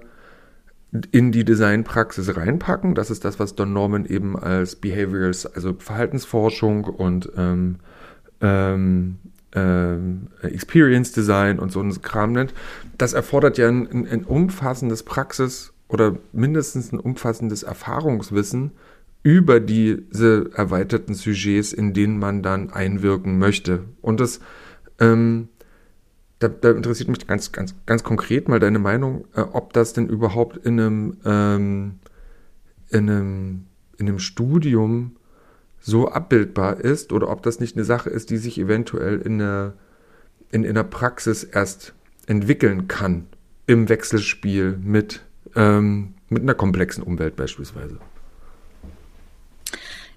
[1.11, 2.95] in die Designpraxis reinpacken.
[2.95, 7.77] Das ist das, was Don Norman eben als Behaviors, also Verhaltensforschung und ähm,
[8.41, 9.17] ähm,
[9.53, 12.53] ähm, Experience Design und so ein Kram nennt,
[12.97, 18.71] das erfordert ja ein, ein, umfassendes Praxis oder mindestens ein umfassendes Erfahrungswissen
[19.23, 23.83] über diese erweiterten Sujets, in denen man dann einwirken möchte.
[24.01, 24.39] Und das,
[24.99, 25.49] ähm,
[26.41, 30.09] da, da, interessiert mich ganz, ganz, ganz konkret mal deine Meinung, äh, ob das denn
[30.09, 31.99] überhaupt in einem, ähm,
[32.89, 33.65] in einem,
[33.97, 35.15] in einem Studium
[35.79, 39.73] so abbildbar ist oder ob das nicht eine Sache ist, die sich eventuell in der,
[40.51, 41.93] in, in Praxis erst
[42.25, 43.27] entwickeln kann,
[43.67, 45.21] im Wechselspiel mit,
[45.55, 47.99] ähm, mit einer komplexen Umwelt beispielsweise.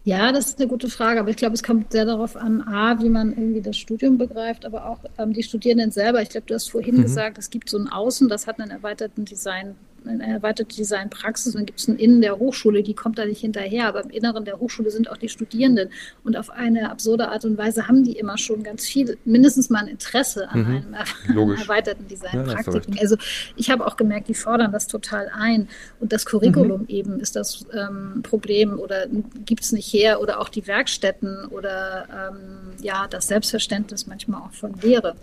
[0.06, 3.00] Ja, das ist eine gute Frage, aber ich glaube, es kommt sehr darauf an, A,
[3.00, 6.20] wie man irgendwie das Studium begreift, aber auch ähm, die Studierenden selber.
[6.20, 7.02] Ich glaube, du hast vorhin mhm.
[7.02, 11.60] gesagt, es gibt so ein Außen, das hat einen erweiterten Design eine erweiterte Designpraxis und
[11.60, 14.44] dann gibt es ein Innen der Hochschule, die kommt da nicht hinterher, aber im Inneren
[14.44, 15.90] der Hochschule sind auch die Studierenden
[16.22, 19.80] und auf eine absurde Art und Weise haben die immer schon ganz viel, mindestens mal
[19.80, 20.94] ein Interesse an mhm.
[21.28, 22.94] einem erweiterten Designpraktiken.
[22.94, 23.16] Ja, also
[23.56, 25.68] ich habe auch gemerkt, die fordern das total ein
[26.00, 26.88] und das Curriculum mhm.
[26.88, 29.06] eben ist das ähm, Problem oder
[29.44, 34.52] gibt es nicht her oder auch die Werkstätten oder ähm, ja, das Selbstverständnis manchmal auch
[34.52, 35.16] von Lehre.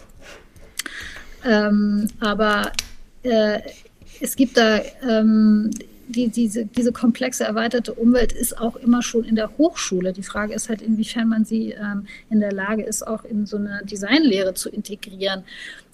[1.46, 2.72] Ähm, aber
[3.24, 3.60] äh,
[4.22, 5.72] es gibt da ähm,
[6.12, 10.14] die, diese, diese komplexe erweiterte Umwelt ist auch immer schon in der Hochschule.
[10.14, 13.58] Die Frage ist halt, inwiefern man sie ähm, in der Lage ist, auch in so
[13.58, 15.44] eine Designlehre zu integrieren.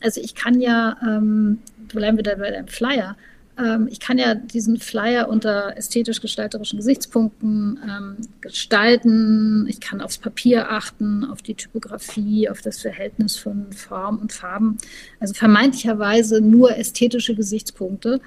[0.01, 3.15] Also ich kann ja, ähm, bleiben wir da bei dem Flyer,
[3.57, 9.65] ähm, ich kann ja diesen Flyer unter ästhetisch-gestalterischen Gesichtspunkten ähm, gestalten.
[9.67, 14.77] Ich kann aufs Papier achten, auf die Typografie, auf das Verhältnis von Form und Farben.
[15.19, 18.21] Also vermeintlicherweise nur ästhetische Gesichtspunkte.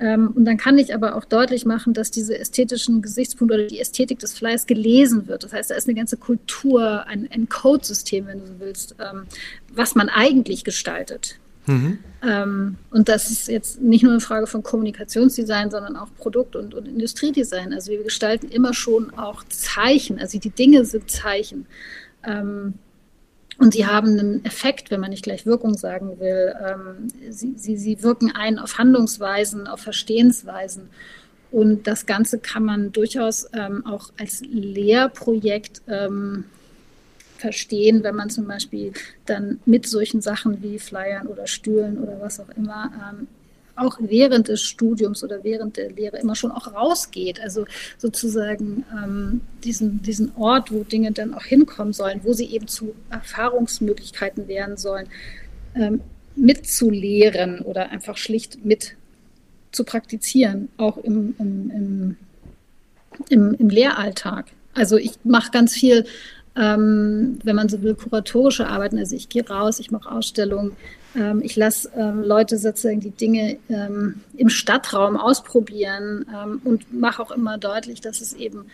[0.00, 3.80] Ähm, und dann kann ich aber auch deutlich machen, dass diese ästhetischen Gesichtspunkte oder die
[3.80, 5.42] Ästhetik des Flyers gelesen wird.
[5.42, 9.24] Das heißt, da ist eine ganze Kultur, ein, ein Codesystem, wenn du so willst, ähm,
[9.72, 11.40] was man eigentlich gestaltet.
[11.68, 11.98] Mhm.
[12.90, 16.88] Und das ist jetzt nicht nur eine Frage von Kommunikationsdesign, sondern auch Produkt- und, und,
[16.88, 17.72] Industriedesign.
[17.72, 20.18] Also wir gestalten immer schon auch Zeichen.
[20.18, 21.66] Also die Dinge sind Zeichen.
[22.24, 22.74] Ähm,
[23.58, 26.54] und sie haben einen Effekt, wenn man nicht gleich Wirkung sagen will.
[26.64, 30.90] Ähm, sie, sie, sie wirken ein auf Handlungsweisen, auf Verstehensweisen.
[31.50, 36.44] Und das Ganze kann man durchaus ähm, auch als Lehrprojekt ähm,
[37.38, 38.92] verstehen, wenn man zum Beispiel
[39.26, 43.28] dann mit solchen Sachen wie Flyern oder Stühlen oder was auch immer ähm,
[43.78, 47.40] auch während des Studiums oder während der Lehre immer schon auch rausgeht.
[47.40, 47.64] Also
[47.96, 52.94] sozusagen ähm, diesen, diesen Ort, wo Dinge dann auch hinkommen sollen, wo sie eben zu
[53.10, 55.06] Erfahrungsmöglichkeiten werden sollen,
[55.74, 56.00] ähm,
[56.34, 58.94] mitzulehren oder einfach schlicht mit
[59.72, 62.16] zu praktizieren, auch im, im, im,
[63.28, 64.46] im, im Lehralltag.
[64.74, 66.04] Also ich mache ganz viel
[66.58, 68.98] ähm, wenn man so will, kuratorische Arbeiten.
[68.98, 70.76] Also ich gehe raus, ich mache Ausstellungen,
[71.14, 77.22] ähm, ich lasse ähm, Leute sozusagen die Dinge ähm, im Stadtraum ausprobieren ähm, und mache
[77.22, 78.66] auch immer deutlich, dass es eben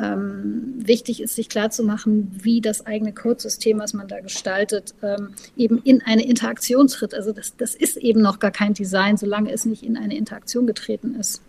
[0.00, 4.94] ähm, wichtig ist, sich klarzumachen, wie das eigene Codesystem, was man da gestaltet,
[5.56, 7.12] eben in eine Interaktion tritt.
[7.12, 10.66] Also das, das ist eben noch gar kein Design, solange es nicht in eine Interaktion
[10.66, 11.42] getreten ist.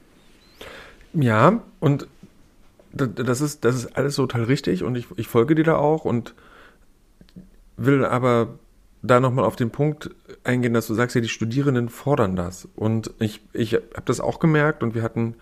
[1.13, 2.07] Ja, und
[2.93, 6.35] das ist, das ist alles total richtig und ich, ich folge dir da auch und
[7.77, 8.59] will aber
[9.01, 10.11] da nochmal auf den Punkt
[10.43, 12.67] eingehen, dass du sagst, ja, die Studierenden fordern das.
[12.75, 15.35] Und ich, ich habe das auch gemerkt und wir hatten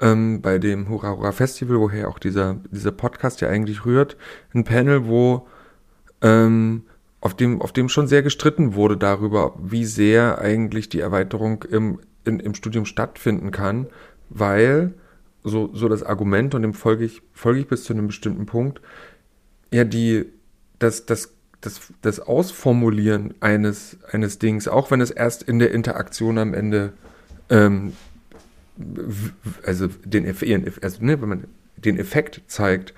[0.00, 4.16] ähm, bei dem Hurra Hurra Festival, woher auch dieser, dieser Podcast ja eigentlich rührt,
[4.54, 5.46] ein Panel, wo
[6.20, 6.82] ähm,
[7.20, 12.00] auf dem, auf dem schon sehr gestritten wurde darüber, wie sehr eigentlich die Erweiterung im,
[12.24, 13.86] in, im Studium stattfinden kann,
[14.28, 14.94] weil
[15.48, 18.80] so, so das Argument, und dem folge ich, folge ich bis zu einem bestimmten Punkt,
[19.72, 20.26] ja, die,
[20.78, 26.38] das, das, das, das Ausformulieren eines, eines Dings, auch wenn es erst in der Interaktion
[26.38, 26.92] am Ende,
[27.50, 27.92] ähm,
[29.64, 30.26] also den,
[30.82, 31.44] also, ne, wenn man
[31.76, 32.94] den Effekt zeigt,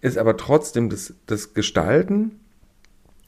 [0.00, 2.40] ist aber trotzdem das, das Gestalten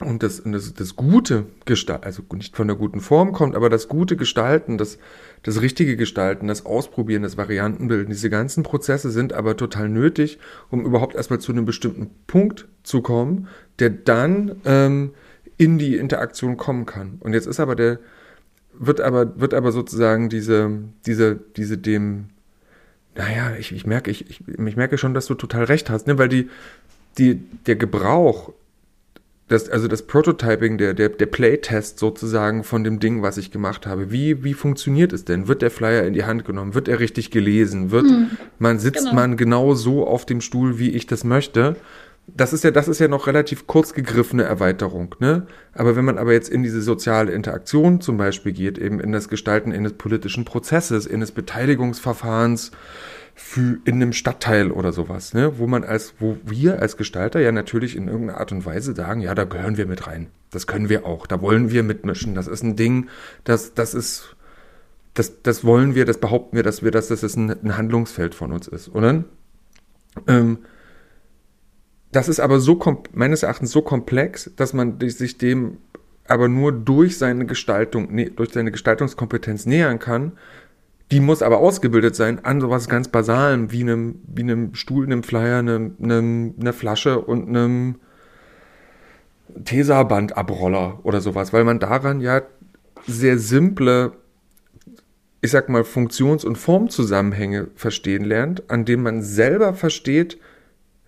[0.01, 3.89] und das, das, das gute Gestalten, also nicht von der guten Form kommt, aber das
[3.89, 4.99] gute Gestalten, das,
[5.43, 10.39] das richtige Gestalten, das Ausprobieren, das Variantenbilden, diese ganzen Prozesse sind aber total nötig,
[10.71, 15.15] um überhaupt erstmal zu einem bestimmten Punkt zu kommen, der dann ähm,
[15.57, 17.17] in die Interaktion kommen kann.
[17.21, 17.99] Und jetzt ist aber der,
[18.75, 20.71] wird aber, wird aber sozusagen diese,
[21.07, 22.27] diese, diese dem,
[23.15, 26.19] naja, ich, ich merke, ich, ich, ich merke schon, dass du total recht hast, ne?
[26.19, 26.51] weil die,
[27.17, 28.53] die, der Gebrauch
[29.49, 33.87] das, also das Prototyping, der, der, der Playtest sozusagen von dem Ding, was ich gemacht
[33.87, 34.11] habe.
[34.11, 35.47] Wie, wie funktioniert es denn?
[35.47, 36.75] Wird der Flyer in die Hand genommen?
[36.75, 37.93] Wird er richtig gelesen?
[37.93, 39.15] Wird hm, man sitzt genau.
[39.15, 41.77] man genau so auf dem Stuhl, wie ich das möchte?
[42.27, 45.47] Das ist ja, das ist ja noch relativ kurz gegriffene Erweiterung, ne?
[45.75, 49.29] Aber wenn man aber jetzt in diese soziale Interaktion zum Beispiel geht, eben in das
[49.29, 52.73] Gestalten eines politischen Prozesses, in des Beteiligungsverfahrens,
[53.39, 57.53] für in einem Stadtteil oder sowas, ne, wo man als, wo wir als Gestalter ja
[57.53, 60.29] natürlich in irgendeiner Art und Weise sagen, ja, da gehören wir mit rein.
[60.51, 61.27] Das können wir auch.
[61.27, 62.35] Da wollen wir mitmischen.
[62.35, 63.09] Das ist ein Ding,
[63.45, 64.35] das, das ist,
[65.13, 68.53] das, das wollen wir, das behaupten wir, dass wir, dass das ein, ein Handlungsfeld von
[68.53, 69.25] uns ist, oder?
[70.27, 70.59] Ähm,
[72.11, 72.81] das ist aber so
[73.13, 75.77] meines Erachtens so komplex, dass man sich dem
[76.27, 80.33] aber nur durch seine Gestaltung, durch seine Gestaltungskompetenz nähern kann.
[81.13, 85.23] Die muss aber ausgebildet sein an sowas ganz Basalem, wie einem, wie einem Stuhl, einem
[85.23, 87.97] Flyer, einem, einem, einer Flasche und einem
[89.65, 92.43] Tesabandabroller oder sowas, weil man daran ja
[93.07, 94.13] sehr simple,
[95.41, 100.39] ich sag mal, Funktions- und Formzusammenhänge verstehen lernt, an denen man selber versteht,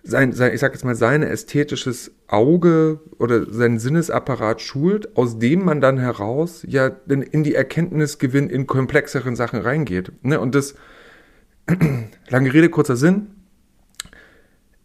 [0.03, 5.63] sein, sein, ich sag jetzt mal, sein ästhetisches Auge oder seinen Sinnesapparat schult, aus dem
[5.65, 10.11] man dann heraus ja in, in die Erkenntnisgewinn in komplexeren Sachen reingeht.
[10.21, 10.39] Ne?
[10.39, 10.75] Und das,
[12.29, 13.27] lange Rede, kurzer Sinn,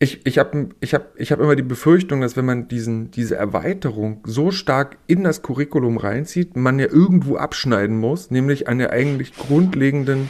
[0.00, 3.36] ich, ich habe ich hab, ich hab immer die Befürchtung, dass wenn man diesen, diese
[3.36, 8.90] Erweiterung so stark in das Curriculum reinzieht, man ja irgendwo abschneiden muss, nämlich an der
[8.90, 10.28] eigentlich grundlegenden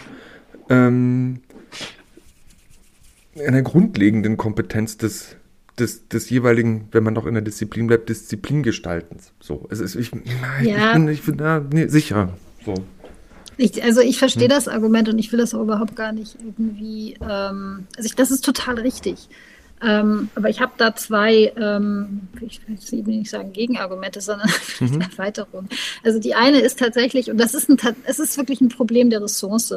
[0.68, 1.40] ähm,
[3.40, 5.36] einer grundlegenden Kompetenz des,
[5.78, 9.32] des, des jeweiligen, wenn man noch in der Disziplin bleibt, Disziplingestaltens.
[9.40, 10.88] So, es ist, ich, na, ja.
[10.88, 12.30] ich bin, ich bin da nee, sicher.
[12.64, 12.74] So.
[13.56, 14.50] Ich, also ich verstehe hm.
[14.50, 18.30] das Argument und ich will das auch überhaupt gar nicht irgendwie, ähm, also ich, das
[18.30, 19.28] ist total richtig.
[19.82, 24.48] Ähm, aber ich habe da zwei, ähm, ich will nicht sagen Gegenargumente, sondern
[24.80, 25.00] mhm.
[25.00, 25.68] Erweiterungen.
[26.02, 29.22] Also die eine ist tatsächlich, und das ist, ein, es ist wirklich ein Problem der
[29.22, 29.74] Ressource.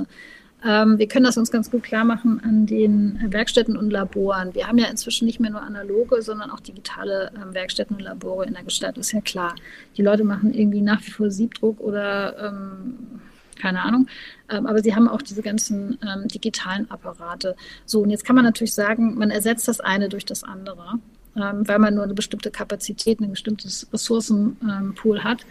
[0.66, 4.56] Ähm, wir können das uns ganz gut klar machen an den Werkstätten und Laboren.
[4.56, 8.46] Wir haben ja inzwischen nicht mehr nur analoge, sondern auch digitale ähm, Werkstätten und Labore
[8.46, 9.54] in der Gestalt, ist ja klar.
[9.98, 13.22] Die Leute machen irgendwie nach wie vor Siebdruck oder ähm,
[13.60, 14.08] keine Ahnung.
[14.50, 17.56] Ähm, aber sie haben auch diese ganzen ähm, digitalen Apparate.
[17.86, 21.00] So, und jetzt kann man natürlich sagen, man ersetzt das eine durch das andere,
[21.36, 25.46] ähm, weil man nur eine bestimmte Kapazität, ein bestimmtes Ressourcenpool hat.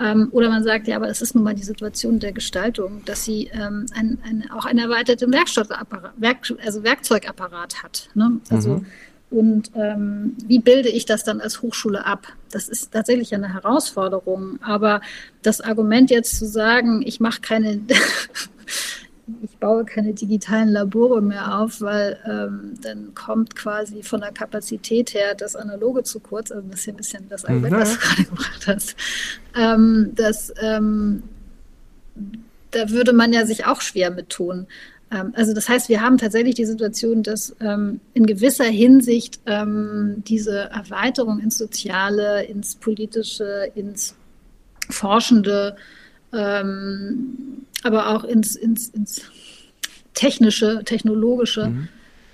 [0.00, 3.24] Ähm, oder man sagt, ja, aber es ist nun mal die Situation der Gestaltung, dass
[3.24, 8.08] sie ähm, ein, ein, auch einen erweiterten Werkstoffapparat, Werk, also Werkzeugapparat hat.
[8.14, 8.40] Ne?
[8.50, 8.86] Also, mhm.
[9.30, 12.28] Und ähm, wie bilde ich das dann als Hochschule ab?
[12.50, 14.58] Das ist tatsächlich eine Herausforderung.
[14.62, 15.02] Aber
[15.42, 17.80] das Argument jetzt zu sagen, ich mache keine
[19.42, 25.14] ich baue keine digitalen Labore mehr auf, weil ähm, dann kommt quasi von der Kapazität
[25.14, 26.50] her das Analoge zu kurz.
[26.50, 27.80] Also das ist ein bisschen das Argument, mhm.
[27.80, 28.96] was du gerade gebracht hast.
[29.56, 31.22] Ähm, das, ähm,
[32.70, 34.66] da würde man ja sich auch schwer mit tun.
[35.10, 40.22] Ähm, also das heißt, wir haben tatsächlich die Situation, dass ähm, in gewisser Hinsicht ähm,
[40.26, 44.14] diese Erweiterung ins Soziale, ins Politische, ins
[44.90, 45.76] Forschende,
[46.32, 49.22] ähm, aber auch ins, ins, ins
[50.14, 51.88] technische, technologische, mhm.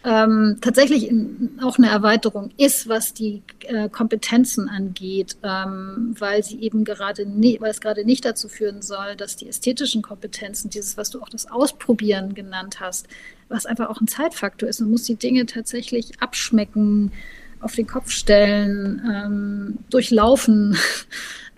[0.04, 6.60] ähm, tatsächlich in, auch eine Erweiterung ist, was die äh, Kompetenzen angeht, ähm, weil sie
[6.60, 10.96] eben gerade nie, weil es gerade nicht dazu führen soll, dass die ästhetischen Kompetenzen, dieses,
[10.96, 13.06] was du auch das Ausprobieren genannt hast,
[13.48, 14.80] was einfach auch ein Zeitfaktor ist.
[14.80, 17.12] Man muss die Dinge tatsächlich abschmecken,
[17.60, 20.76] auf den Kopf stellen, ähm, durchlaufen.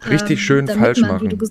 [0.09, 1.51] Richtig schön falsch man, machen.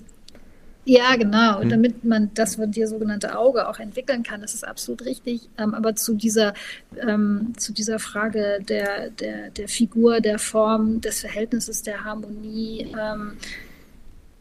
[0.88, 1.56] Ja, genau.
[1.56, 1.70] Und hm.
[1.70, 5.48] damit man das von dir sogenannte Auge auch entwickeln kann, das ist absolut richtig.
[5.58, 6.54] Ähm, aber zu dieser,
[6.96, 13.32] ähm, zu dieser Frage der, der, der Figur, der Form, des Verhältnisses, der Harmonie ähm,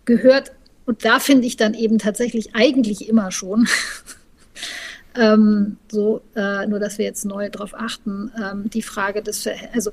[0.05, 0.51] gehört,
[0.85, 3.67] und da finde ich dann eben tatsächlich eigentlich immer schon,
[5.15, 9.75] ähm, so, äh, nur dass wir jetzt neu darauf achten, ähm, die Frage des Verhältnisses,
[9.75, 9.91] also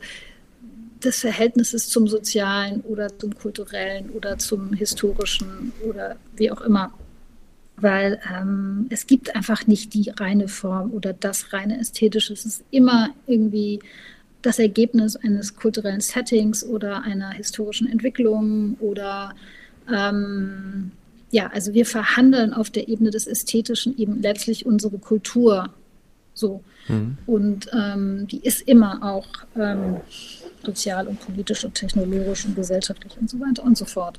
[1.04, 6.92] des Verhältnisses zum Sozialen oder zum Kulturellen oder zum Historischen oder wie auch immer.
[7.76, 12.32] Weil ähm, es gibt einfach nicht die reine Form oder das reine Ästhetische.
[12.32, 13.80] Es ist immer irgendwie
[14.42, 19.34] das Ergebnis eines kulturellen Settings oder einer historischen Entwicklung oder
[19.92, 20.92] ähm,
[21.30, 25.70] ja, also wir verhandeln auf der Ebene des Ästhetischen eben letztlich unsere Kultur
[26.34, 26.62] so.
[26.88, 27.18] Mhm.
[27.26, 29.96] Und ähm, die ist immer auch ähm,
[30.64, 34.18] sozial und politisch und technologisch und gesellschaftlich und so weiter und so fort.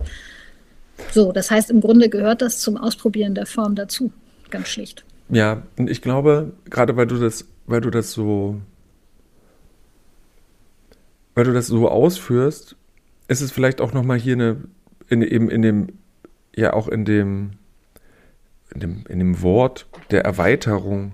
[1.11, 4.11] So, das heißt, im Grunde gehört das zum Ausprobieren der Form dazu,
[4.49, 5.03] ganz schlicht.
[5.29, 8.61] Ja, und ich glaube, gerade weil du das, weil du das so,
[11.33, 12.75] weil du das so ausführst,
[13.27, 14.63] ist es vielleicht auch nochmal hier eine,
[15.09, 15.87] in, eben in dem,
[16.55, 17.51] ja auch in dem,
[18.73, 21.13] in dem, in dem Wort der Erweiterung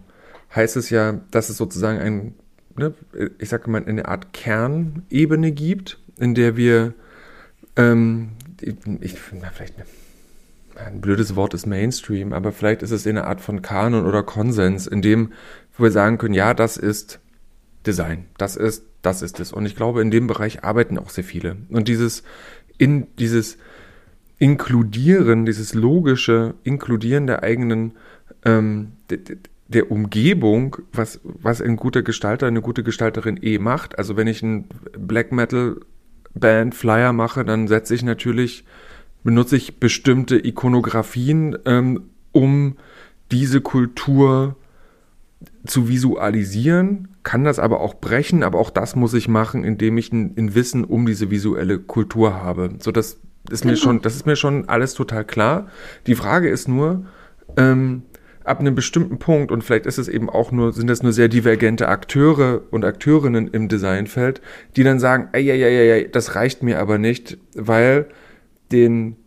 [0.53, 2.35] heißt es ja, dass es sozusagen ein
[2.79, 2.93] ne,
[3.37, 6.93] ich sage mal, eine Art Kernebene gibt, in der wir,
[7.75, 8.29] ähm,
[8.61, 9.75] ich, na, vielleicht
[10.75, 14.87] ein blödes Wort ist Mainstream, aber vielleicht ist es eine Art von Kanon oder Konsens,
[14.87, 15.33] in dem
[15.77, 17.19] wir sagen können, ja, das ist
[17.85, 19.53] Design, das ist, das ist es.
[19.53, 21.57] Und ich glaube, in dem Bereich arbeiten auch sehr viele.
[21.69, 22.23] Und dieses,
[22.77, 23.57] in dieses
[24.37, 27.93] Inkludieren, dieses logische Inkludieren der eigenen
[28.45, 28.93] ähm,
[29.69, 33.97] der Umgebung, was, was ein guter Gestalter, eine gute Gestalterin eh macht.
[33.97, 34.65] Also wenn ich ein
[34.97, 35.77] Black Metal
[36.33, 38.65] Band Flyer mache, dann setze ich natürlich,
[39.23, 42.77] benutze ich bestimmte Ikonografien, ähm, um
[43.31, 44.55] diese Kultur
[45.65, 50.11] zu visualisieren, kann das aber auch brechen, aber auch das muss ich machen, indem ich
[50.11, 52.71] ein, ein Wissen um diese visuelle Kultur habe.
[52.79, 53.19] So, das
[53.51, 53.83] ist mir genau.
[53.83, 55.67] schon, das ist mir schon alles total klar.
[56.07, 57.05] Die Frage ist nur,
[57.55, 58.03] ähm,
[58.43, 61.27] ab einem bestimmten Punkt, und vielleicht ist es eben auch nur, sind das nur sehr
[61.27, 64.41] divergente Akteure und Akteurinnen im Designfeld,
[64.75, 68.07] die dann sagen, ey, ey, ey, ey, das reicht mir aber nicht, weil
[68.71, 69.17] den,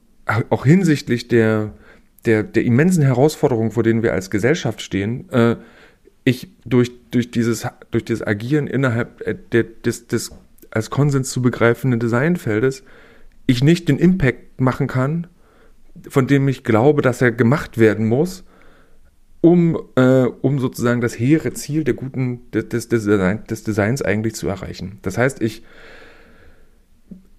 [0.50, 1.72] auch hinsichtlich der,
[2.24, 5.56] der, der immensen Herausforderungen, vor denen wir als Gesellschaft stehen, äh,
[6.24, 10.30] ich durch, durch, dieses, durch dieses Agieren innerhalb äh, der, des, des
[10.70, 12.82] als Konsens zu begreifenden Designfeldes,
[13.46, 15.26] ich nicht den Impact machen kann,
[16.08, 18.44] von dem ich glaube, dass er gemacht werden muss,
[19.42, 24.48] um, äh, um sozusagen das hehre Ziel der guten, des, des, des Designs eigentlich zu
[24.48, 24.98] erreichen.
[25.02, 25.64] Das heißt, ich,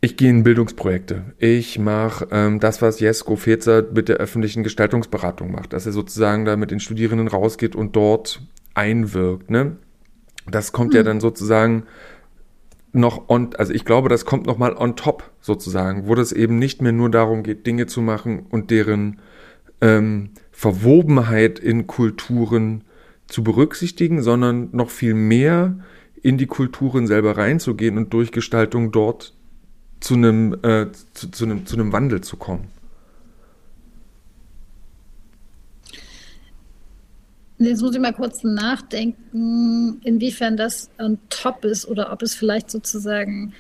[0.02, 1.24] ich gehe in Bildungsprojekte.
[1.40, 6.44] Ich mache ähm, das, was Jesko Fezer mit der öffentlichen Gestaltungsberatung macht, dass er sozusagen
[6.44, 8.42] da mit den Studierenden rausgeht und dort
[8.76, 9.50] einwirkt.
[9.50, 9.78] Ne?
[10.46, 10.98] Das kommt hm.
[10.98, 11.84] ja dann sozusagen
[12.92, 16.60] noch on, also ich glaube, das kommt noch mal on top sozusagen, wo das eben
[16.60, 19.22] nicht mehr nur darum geht, Dinge zu machen und deren
[19.80, 20.32] ähm,
[20.64, 22.86] Verwobenheit in Kulturen
[23.28, 25.78] zu berücksichtigen, sondern noch viel mehr
[26.22, 29.34] in die Kulturen selber reinzugehen und durch Gestaltung dort
[30.00, 32.70] zu einem, äh, zu, zu, einem, zu einem Wandel zu kommen.
[37.58, 42.72] Jetzt muss ich mal kurz nachdenken, inwiefern das on top ist oder ob es vielleicht
[42.72, 43.52] sozusagen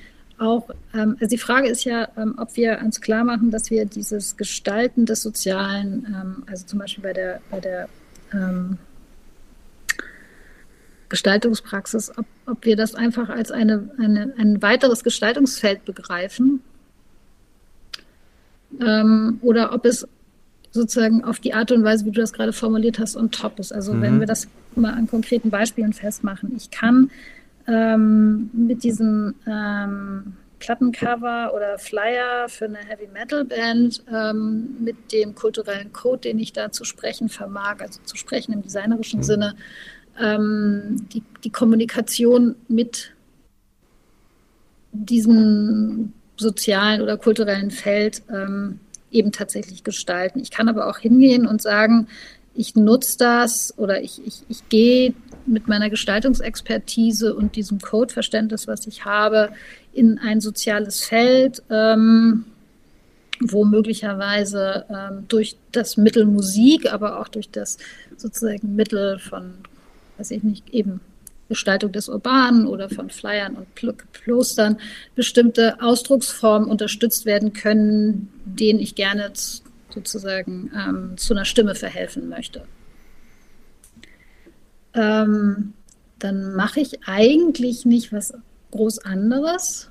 [0.44, 3.86] auch, ähm, also die Frage ist ja, ähm, ob wir uns klar machen, dass wir
[3.86, 7.88] dieses Gestalten des Sozialen, ähm, also zum Beispiel bei der, bei der
[8.34, 8.78] ähm,
[11.10, 16.62] Gestaltungspraxis, ob, ob wir das einfach als eine, eine, ein weiteres Gestaltungsfeld begreifen
[18.82, 20.08] ähm, oder ob es
[20.72, 23.72] sozusagen auf die Art und Weise, wie du das gerade formuliert hast, on top ist.
[23.72, 24.02] Also mhm.
[24.02, 26.52] wenn wir das mal an konkreten Beispielen festmachen.
[26.56, 27.12] Ich kann
[27.68, 35.36] ähm, mit diesem ähm, Plattencover oder Flyer für eine Heavy Metal Band ähm, mit dem
[35.36, 39.24] kulturellen Code, den ich da zu sprechen vermag, also zu sprechen im designerischen mhm.
[39.24, 39.56] Sinne,
[40.20, 43.14] ähm, die, die Kommunikation mit
[44.94, 48.80] diesem sozialen oder kulturellen Feld ähm,
[49.12, 50.40] eben tatsächlich gestalten.
[50.40, 52.08] Ich kann aber auch hingehen und sagen,
[52.56, 55.14] ich nutze das oder ich, ich, ich gehe
[55.46, 59.50] mit meiner Gestaltungsexpertise und diesem Codeverständnis, was ich habe,
[59.94, 62.46] in ein soziales Feld, ähm,
[63.40, 67.78] wo möglicherweise ähm, durch das Mittel Musik, aber auch durch das
[68.18, 69.56] sozusagen Mittel von,
[70.18, 71.02] weiß ich nicht, eben
[71.50, 73.68] Gestaltung des Urbanen oder von Flyern und
[74.14, 74.78] Klostern
[75.16, 79.32] bestimmte Ausdrucksformen unterstützt werden können, denen ich gerne
[79.94, 82.64] sozusagen ähm, zu einer Stimme verhelfen möchte.
[84.94, 85.74] Ähm,
[86.20, 88.34] dann mache ich eigentlich nicht was
[88.72, 89.90] groß anderes,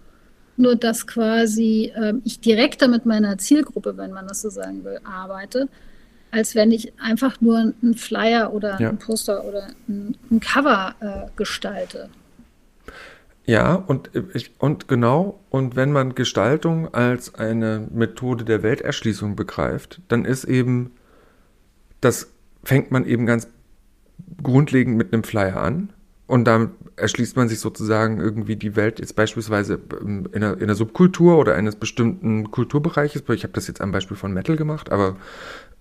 [0.56, 4.98] nur dass quasi ähm, ich direkter mit meiner Zielgruppe, wenn man das so sagen will,
[5.04, 5.68] arbeite,
[6.30, 8.88] als wenn ich einfach nur einen Flyer oder ja.
[8.88, 12.08] ein Poster oder ein, ein Cover äh, gestalte.
[13.44, 20.00] Ja, und, ich, und genau, und wenn man Gestaltung als eine Methode der Welterschließung begreift,
[20.08, 20.92] dann ist eben,
[22.00, 22.28] das
[22.62, 23.48] fängt man eben ganz
[24.42, 25.92] grundlegend mit einem Flyer an
[26.26, 30.74] und dann erschließt man sich sozusagen irgendwie die Welt jetzt beispielsweise in einer, in einer
[30.74, 33.22] Subkultur oder eines bestimmten Kulturbereiches.
[33.28, 35.16] Ich habe das jetzt am Beispiel von Metal gemacht, aber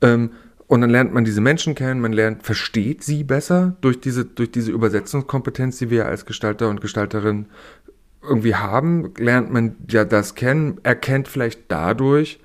[0.02, 0.32] ähm,
[0.68, 4.52] und dann lernt man diese Menschen kennen, man lernt, versteht sie besser durch diese, durch
[4.52, 7.48] diese Übersetzungskompetenz, die wir als Gestalter und Gestalterin
[8.22, 12.41] irgendwie haben, lernt man ja das kennen, erkennt vielleicht dadurch,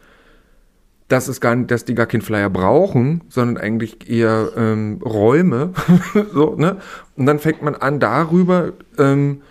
[1.09, 5.72] dass es gar nicht, dass die gar keinen Flyer brauchen, sondern eigentlich eher ähm, Räume.
[6.32, 6.78] so, ne?
[7.16, 9.42] Und dann fängt man an, darüber ähm,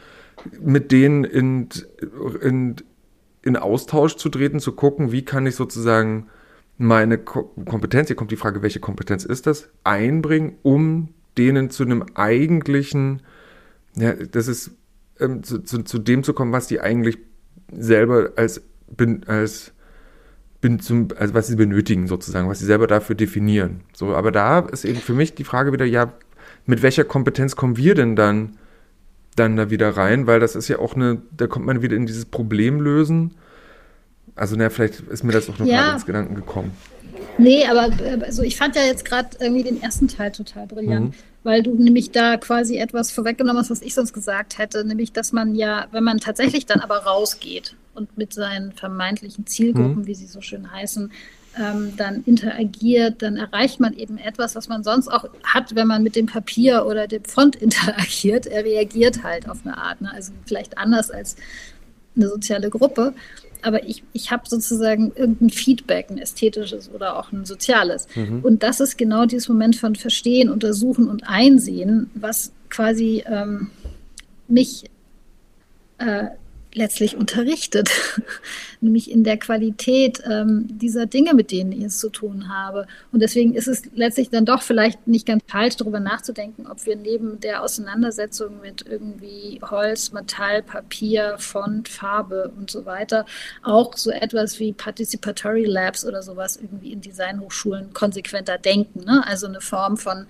[0.60, 1.70] mit denen in,
[2.42, 2.76] in,
[3.42, 6.28] in Austausch zu treten, zu gucken, wie kann ich sozusagen
[6.78, 12.04] meine Kompetenz, hier kommt die Frage, welche Kompetenz ist das, einbringen, um denen zu einem
[12.16, 13.22] eigentlichen,
[13.96, 14.72] ja, das ist
[15.20, 17.18] ähm, zu, zu, zu, dem zu kommen, was die eigentlich
[17.72, 19.72] selber als, bin, als
[20.80, 23.82] zum, also was sie benötigen sozusagen, was sie selber dafür definieren.
[23.94, 26.14] So, aber da ist eben für mich die Frage wieder, ja,
[26.66, 28.58] mit welcher Kompetenz kommen wir denn dann,
[29.36, 30.28] dann da wieder rein?
[30.28, 33.36] Weil das ist ja auch eine, da kommt man wieder in dieses Problem lösen
[34.36, 35.82] also, na, vielleicht ist mir das auch noch ja.
[35.82, 36.72] gerade ins Gedanken gekommen.
[37.38, 37.90] Nee, aber
[38.24, 41.14] also ich fand ja jetzt gerade irgendwie den ersten Teil total brillant, mhm.
[41.44, 45.32] weil du nämlich da quasi etwas vorweggenommen hast, was ich sonst gesagt hätte, nämlich dass
[45.32, 50.08] man ja, wenn man tatsächlich dann aber rausgeht und mit seinen vermeintlichen Zielgruppen, mhm.
[50.08, 51.12] wie sie so schön heißen,
[51.58, 56.04] ähm, dann interagiert, dann erreicht man eben etwas, was man sonst auch hat, wenn man
[56.04, 58.46] mit dem Papier oder dem Font interagiert.
[58.46, 60.12] Er reagiert halt auf eine Art, ne?
[60.14, 61.36] also vielleicht anders als
[62.16, 63.14] eine soziale Gruppe.
[63.62, 68.08] Aber ich, ich habe sozusagen irgendein Feedback, ein ästhetisches oder auch ein soziales.
[68.16, 68.42] Mhm.
[68.44, 73.72] Und das ist genau dieses Moment von Verstehen, Untersuchen und Einsehen, was quasi ähm,
[74.48, 74.86] mich
[75.98, 76.28] äh,
[76.76, 77.90] letztlich unterrichtet,
[78.82, 82.88] nämlich in der Qualität ähm, dieser Dinge, mit denen ich es zu tun habe.
[83.12, 86.96] Und deswegen ist es letztlich dann doch vielleicht nicht ganz falsch, darüber nachzudenken, ob wir
[86.96, 93.26] neben der Auseinandersetzung mit irgendwie Holz, Metall, Papier, Font, Farbe und so weiter
[93.64, 99.04] auch so etwas wie Participatory Labs oder sowas irgendwie in Designhochschulen konsequenter denken.
[99.04, 99.24] Ne?
[99.26, 100.28] Also eine Form von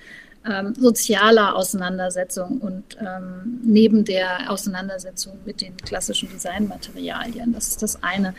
[0.48, 7.54] ähm, sozialer Auseinandersetzung und ähm, neben der Auseinandersetzung mit den klassischen Designmaterialien.
[7.54, 8.34] Das ist das eine.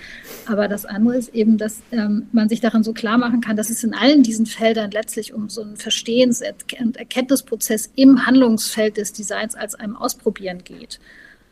[0.46, 3.70] Aber das andere ist eben, dass ähm, man sich daran so klar machen kann, dass
[3.70, 6.42] es in allen diesen Feldern letztlich um so einen Verstehens-
[6.80, 11.00] und Erkenntnisprozess im Handlungsfeld des Designs als einem Ausprobieren geht.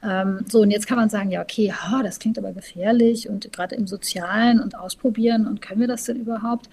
[0.05, 3.50] Ähm, so, und jetzt kann man sagen, ja, okay, oh, das klingt aber gefährlich und
[3.52, 6.68] gerade im Sozialen und Ausprobieren und können wir das denn überhaupt?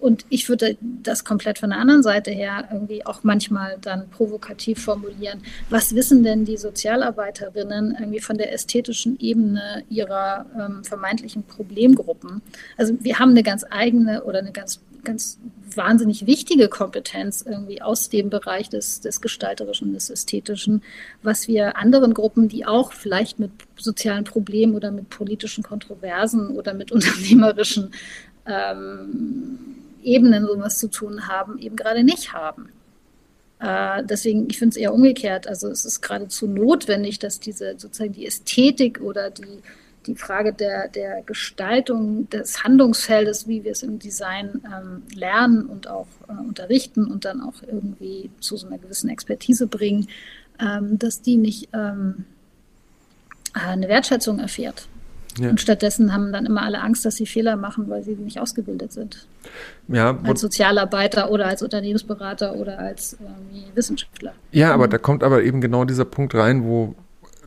[0.00, 4.82] Und ich würde das komplett von der anderen Seite her irgendwie auch manchmal dann provokativ
[4.82, 5.42] formulieren.
[5.68, 12.40] Was wissen denn die Sozialarbeiterinnen irgendwie von der ästhetischen Ebene ihrer ähm, vermeintlichen Problemgruppen?
[12.76, 15.38] Also wir haben eine ganz eigene oder eine ganz, ganz
[15.76, 20.82] wahnsinnig wichtige Kompetenz irgendwie aus dem Bereich des, des Gestalterischen, des Ästhetischen,
[21.22, 26.74] was wir anderen Gruppen, die auch vielleicht mit sozialen Problemen oder mit politischen Kontroversen oder
[26.74, 27.92] mit unternehmerischen
[28.46, 32.70] ähm, Ebenen sowas zu tun haben, eben gerade nicht haben.
[33.60, 35.46] Äh, deswegen, ich finde es eher umgekehrt.
[35.46, 39.62] Also es ist geradezu notwendig, dass diese sozusagen die Ästhetik oder die,
[40.06, 45.88] die Frage der, der Gestaltung des Handlungsfeldes, wie wir es im Design ähm, lernen und
[45.88, 50.08] auch äh, unterrichten und dann auch irgendwie zu so einer gewissen Expertise bringen,
[50.58, 52.24] ähm, dass die nicht ähm,
[53.54, 54.88] äh, eine Wertschätzung erfährt.
[55.38, 55.50] Ja.
[55.50, 58.92] Und stattdessen haben dann immer alle Angst, dass sie Fehler machen, weil sie nicht ausgebildet
[58.92, 59.26] sind.
[59.88, 64.32] Ja, als Sozialarbeiter oder als Unternehmensberater oder als ähm, Wissenschaftler.
[64.50, 64.90] Ja, aber mhm.
[64.90, 66.94] da kommt aber eben genau dieser Punkt rein, wo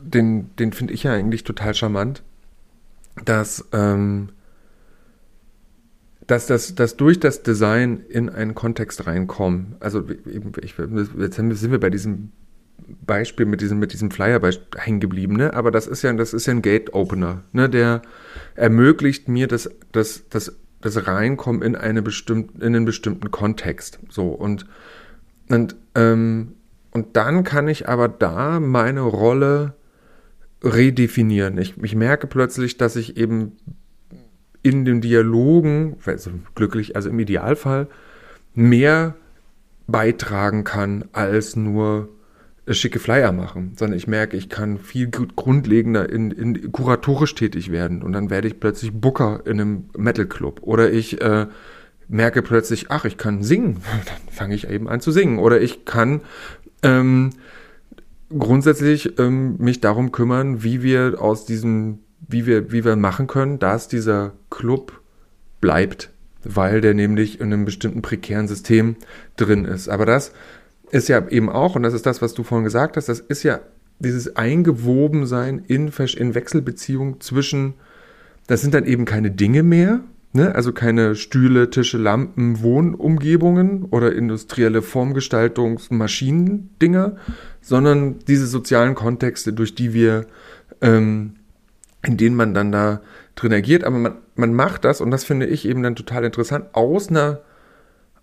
[0.00, 2.22] den, den finde ich ja eigentlich total charmant,
[3.24, 4.30] dass, ähm,
[6.26, 9.76] dass, das, dass durch das Design in einen Kontext reinkommen.
[9.80, 10.74] Also eben, ich,
[11.18, 12.32] jetzt sind wir bei diesem
[13.06, 14.40] Beispiel mit diesem, mit diesem Flyer
[14.76, 15.54] hängen geblieben, ne?
[15.54, 17.68] Aber das ist ja, das ist ja ein Gate-Opener, ne?
[17.68, 18.02] Der
[18.54, 23.98] ermöglicht mir das, das, das, das Reinkommen in eine bestimmte, in einen bestimmten Kontext.
[24.10, 24.66] So und,
[25.48, 26.52] und, ähm,
[26.92, 29.74] und dann kann ich aber da meine Rolle
[30.62, 31.58] redefinieren.
[31.58, 33.56] Ich, ich merke plötzlich, dass ich eben
[34.62, 37.88] in den Dialogen, also glücklich, also im Idealfall,
[38.54, 39.14] mehr
[39.86, 42.08] beitragen kann als nur
[42.68, 48.02] schicke Flyer machen, sondern ich merke, ich kann viel grundlegender in, in kuratorisch tätig werden.
[48.02, 50.60] Und dann werde ich plötzlich Booker in einem Metal Club.
[50.62, 51.46] Oder ich äh,
[52.08, 55.38] merke plötzlich, ach, ich kann singen, dann fange ich eben an zu singen.
[55.38, 56.22] Oder ich kann
[56.82, 57.30] ähm,
[58.36, 63.58] grundsätzlich ähm, mich darum kümmern, wie wir aus diesem, wie wir, wie wir machen können,
[63.58, 65.00] dass dieser Club
[65.60, 66.10] bleibt,
[66.42, 68.96] weil der nämlich in einem bestimmten prekären System
[69.36, 69.88] drin ist.
[69.88, 70.32] Aber das
[70.90, 73.42] ist ja eben auch, und das ist das, was du vorhin gesagt hast, das ist
[73.42, 73.60] ja
[73.98, 77.74] dieses Eingewobensein in, in Wechselbeziehung zwischen,
[78.46, 80.00] das sind dann eben keine Dinge mehr,
[80.32, 80.54] ne?
[80.54, 87.16] also keine Stühle, Tische, Lampen, Wohnumgebungen oder industrielle Formgestaltungsmaschinendinger,
[87.60, 90.26] sondern diese sozialen Kontexte, durch die wir,
[90.80, 91.34] ähm,
[92.04, 93.00] in denen man dann da
[93.36, 93.84] drin agiert.
[93.84, 97.40] Aber man, man macht das, und das finde ich eben dann total interessant, aus einer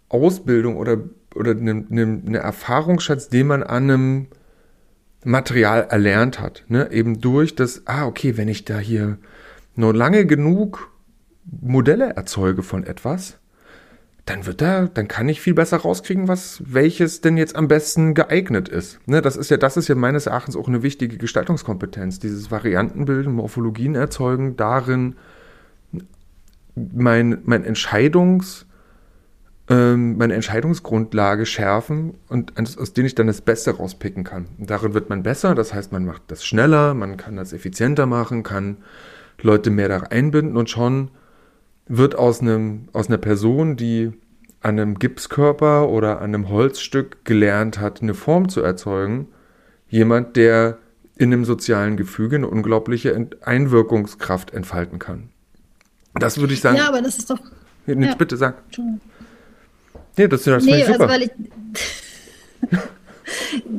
[0.09, 0.99] Ausbildung oder
[1.35, 4.27] oder eine, eine, eine Erfahrungsschatz, den man an einem
[5.23, 6.63] Material erlernt hat.
[6.67, 6.91] Ne?
[6.91, 9.17] Eben durch das, ah, okay, wenn ich da hier
[9.75, 10.91] nur lange genug
[11.61, 13.37] Modelle erzeuge von etwas,
[14.25, 18.13] dann wird da, dann kann ich viel besser rauskriegen, was welches denn jetzt am besten
[18.13, 18.99] geeignet ist.
[19.07, 23.33] Ne, das ist ja, das ist ja meines Erachtens auch eine wichtige Gestaltungskompetenz, dieses Variantenbilden,
[23.33, 25.15] Morphologien erzeugen, darin
[26.75, 28.65] mein, mein Entscheidungs-
[29.71, 34.47] ähm, meine Entscheidungsgrundlage schärfen und aus denen ich dann das Beste rauspicken kann.
[34.59, 38.05] Und darin wird man besser, das heißt, man macht das schneller, man kann das effizienter
[38.05, 38.77] machen, kann
[39.41, 41.09] Leute mehr da einbinden und schon
[41.87, 44.11] wird aus einem, aus einer Person, die
[44.59, 49.29] an einem Gipskörper oder an einem Holzstück gelernt hat, eine Form zu erzeugen,
[49.87, 50.79] jemand, der
[51.15, 55.29] in einem sozialen Gefüge eine unglaubliche Einwirkungskraft entfalten kann.
[56.13, 56.75] Das würde ich sagen.
[56.75, 57.39] Ja, aber das ist doch.
[57.87, 58.15] Jetzt ja.
[58.15, 58.55] bitte sag.
[60.17, 61.09] Nee, das, das nee, also super.
[61.09, 61.29] Also,
[62.69, 62.79] ich,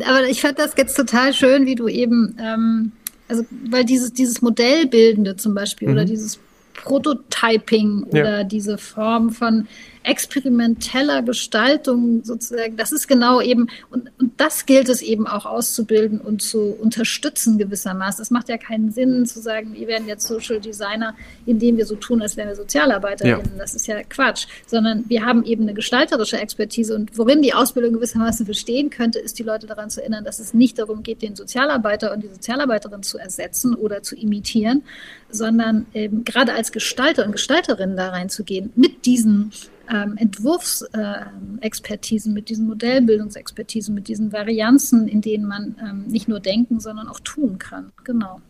[0.06, 2.92] aber ich fand das jetzt total schön, wie du eben, ähm,
[3.28, 5.94] also weil dieses, dieses Modellbildende zum Beispiel mhm.
[5.94, 6.38] oder dieses
[6.74, 8.22] Prototyping ja.
[8.22, 9.66] oder diese Form von
[10.04, 16.20] experimenteller Gestaltung sozusagen, das ist genau eben, und, und das gilt es eben auch auszubilden
[16.20, 18.22] und zu unterstützen gewissermaßen.
[18.22, 21.14] Es macht ja keinen Sinn zu sagen, wir werden jetzt Social Designer,
[21.46, 23.52] indem wir so tun, als wären wir SozialarbeiterInnen.
[23.52, 23.58] Ja.
[23.58, 27.92] Das ist ja Quatsch, sondern wir haben eben eine gestalterische Expertise und worin die Ausbildung
[27.94, 31.36] gewissermaßen bestehen könnte, ist die Leute daran zu erinnern, dass es nicht darum geht, den
[31.36, 34.82] Sozialarbeiter und die Sozialarbeiterin zu ersetzen oder zu imitieren,
[35.30, 39.52] sondern eben gerade als Gestalter und Gestalterin da reinzugehen mit diesen
[39.92, 46.40] ähm, Entwurfsexpertisen, äh, mit diesen Modellbildungsexpertisen, mit diesen Varianzen, in denen man ähm, nicht nur
[46.40, 47.92] denken, sondern auch tun kann.
[48.04, 48.40] Genau.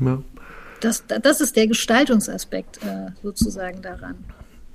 [0.00, 0.22] Ja.
[0.80, 4.14] Das, das ist der Gestaltungsaspekt äh, sozusagen daran.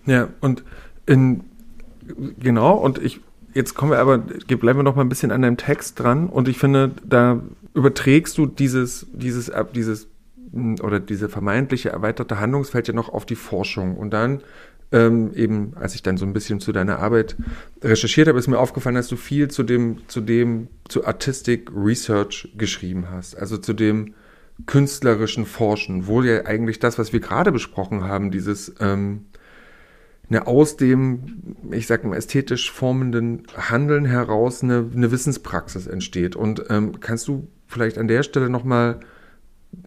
[0.06, 0.64] Ja, und
[1.08, 1.46] in,
[2.40, 3.22] genau, und ich,
[3.56, 6.48] jetzt kommen wir aber, bleiben wir noch mal ein bisschen an deinem Text dran und
[6.48, 7.42] ich finde, da
[7.74, 10.08] überträgst du dieses, dieses, dieses
[10.82, 14.42] oder diese vermeintliche erweiterte Handlungsfeld ja noch auf die Forschung und dann
[14.92, 17.36] ähm, eben, als ich dann so ein bisschen zu deiner Arbeit
[17.84, 22.50] recherchiert habe, ist mir aufgefallen, dass du viel zu dem, zu dem, zu Artistic Research
[22.58, 24.14] geschrieben hast, also zu dem
[24.66, 29.26] künstlerischen Forschen, wo ja eigentlich das, was wir gerade besprochen haben, dieses ähm,
[30.30, 36.36] eine aus dem, ich sag mal, ästhetisch formenden Handeln heraus eine, eine Wissenspraxis entsteht.
[36.36, 39.06] Und ähm, kannst du vielleicht an der Stelle nochmal hm,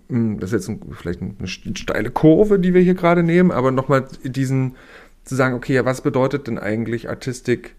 [0.09, 4.07] das ist jetzt ein, vielleicht eine steile Kurve, die wir hier gerade nehmen, aber nochmal
[4.23, 4.77] diesen,
[5.25, 7.75] zu sagen, okay, ja, was bedeutet denn eigentlich Artistic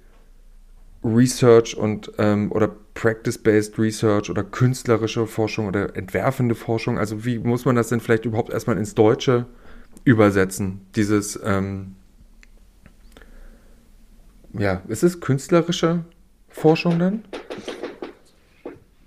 [1.03, 6.97] Research und ähm, oder Practice-Based Research oder künstlerische Forschung oder entwerfende Forschung?
[6.97, 9.45] Also wie muss man das denn vielleicht überhaupt erstmal ins Deutsche
[10.03, 10.81] übersetzen?
[10.95, 11.95] Dieses, ähm,
[14.53, 16.03] ja, ist es künstlerische
[16.49, 17.23] Forschung dann?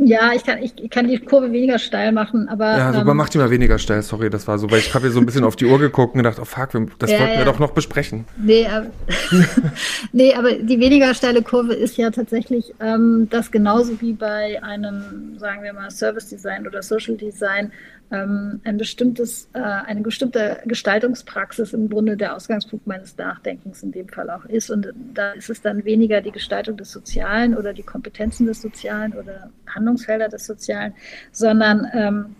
[0.05, 2.77] Ja, ich kann, ich kann die Kurve weniger steil machen, aber.
[2.77, 5.05] Ja, super, ähm, mach die mal weniger steil, sorry, das war so, weil ich habe
[5.05, 7.33] hier so ein bisschen auf die Uhr geguckt und gedacht, oh fuck, das ja, wollten
[7.33, 7.39] ja.
[7.39, 8.25] wir doch noch besprechen.
[8.37, 8.83] Nee, äh,
[10.13, 15.39] nee, aber die weniger steile Kurve ist ja tatsächlich ähm, das genauso wie bei einem,
[15.39, 17.71] sagen wir mal, Service Design oder Social Design
[18.13, 24.09] ähm, ein bestimmtes, äh, eine bestimmte Gestaltungspraxis im Grunde der Ausgangspunkt meines Nachdenkens in dem
[24.09, 24.71] Fall auch ist.
[24.71, 29.15] Und da ist es dann weniger die Gestaltung des Sozialen oder die Kompetenzen des Sozialen
[29.15, 30.93] oder Handlungsfelder des Sozialen,
[31.33, 32.37] sondern ähm,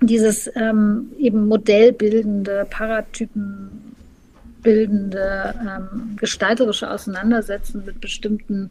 [0.00, 8.70] dieses ähm, eben modellbildende, paratypenbildende, ähm, gestalterische Auseinandersetzen mit bestimmten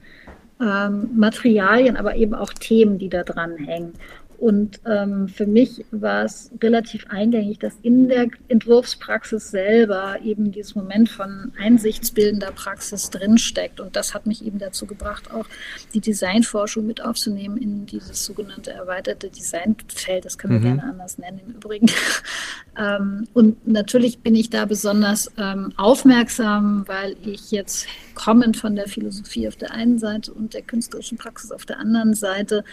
[0.59, 3.93] ähm, Materialien, aber eben auch Themen, die da dran hängen.
[4.37, 10.75] Und ähm, für mich war es relativ eingängig, dass in der Entwurfspraxis selber eben dieses
[10.75, 13.79] Moment von einsichtsbildender Praxis drinsteckt.
[13.79, 15.47] Und das hat mich eben dazu gebracht, auch
[15.95, 20.25] die Designforschung mit aufzunehmen in dieses sogenannte erweiterte Designfeld.
[20.25, 20.77] Das können wir mhm.
[20.77, 21.87] gerne anders nennen im Übrigen.
[22.79, 28.87] ähm, und natürlich bin ich da besonders ähm, aufmerksam, weil ich jetzt kommend von der
[28.87, 32.63] Philosophie auf der einen Seite und der künstlerischen Praxis auf der anderen Seite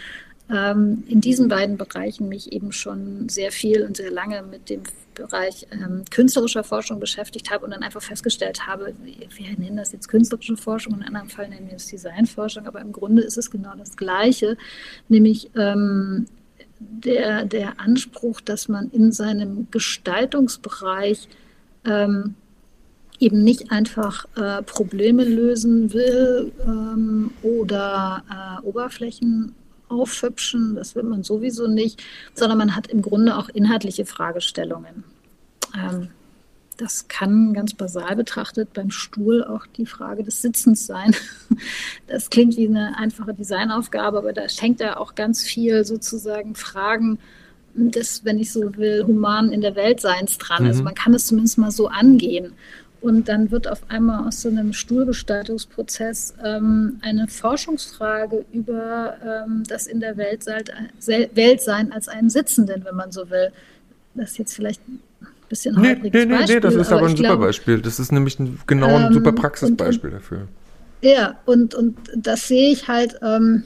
[0.49, 4.83] ähm, in diesen beiden Bereichen mich eben schon sehr viel und sehr lange mit dem
[5.15, 10.07] Bereich ähm, künstlerischer Forschung beschäftigt habe und dann einfach festgestellt habe, wir nennen das jetzt
[10.07, 13.73] künstlerische Forschung, in anderen Fall nennen wir es Designforschung, aber im Grunde ist es genau
[13.77, 14.57] das Gleiche,
[15.07, 16.27] nämlich ähm,
[16.79, 21.27] der, der Anspruch, dass man in seinem Gestaltungsbereich
[21.85, 22.35] ähm,
[23.19, 29.55] eben nicht einfach äh, Probleme lösen will ähm, oder äh, Oberflächen
[29.95, 35.03] aufhübschen, das will man sowieso nicht, sondern man hat im Grunde auch inhaltliche Fragestellungen.
[35.75, 36.09] Ähm,
[36.77, 41.15] das kann ganz basal betrachtet beim Stuhl auch die Frage des Sitzens sein.
[42.07, 47.17] Das klingt wie eine einfache Designaufgabe, aber da hängt ja auch ganz viel sozusagen Fragen
[47.73, 50.57] des, wenn ich so will, human in der Weltseins dran.
[50.57, 50.69] Also mhm.
[50.69, 52.53] Also man kann es zumindest mal so angehen.
[53.05, 59.85] Und dann wird auf einmal aus so einem Stuhlgestaltungsprozess ähm, eine Forschungsfrage über ähm, das
[59.85, 63.51] in der Welt, Welt sein als einen Sitzenden, wenn man so will.
[64.15, 64.99] Das ist jetzt vielleicht ein
[65.49, 67.79] bisschen nee, nee, nee, Beispiel, nee, das ist aber, aber ein super glaube, Beispiel.
[67.79, 70.47] Das ist nämlich ein, genau ein ähm, super Praxisbeispiel und, dafür.
[71.03, 73.19] Ja, und, und das sehe ich halt.
[73.21, 73.65] Ähm,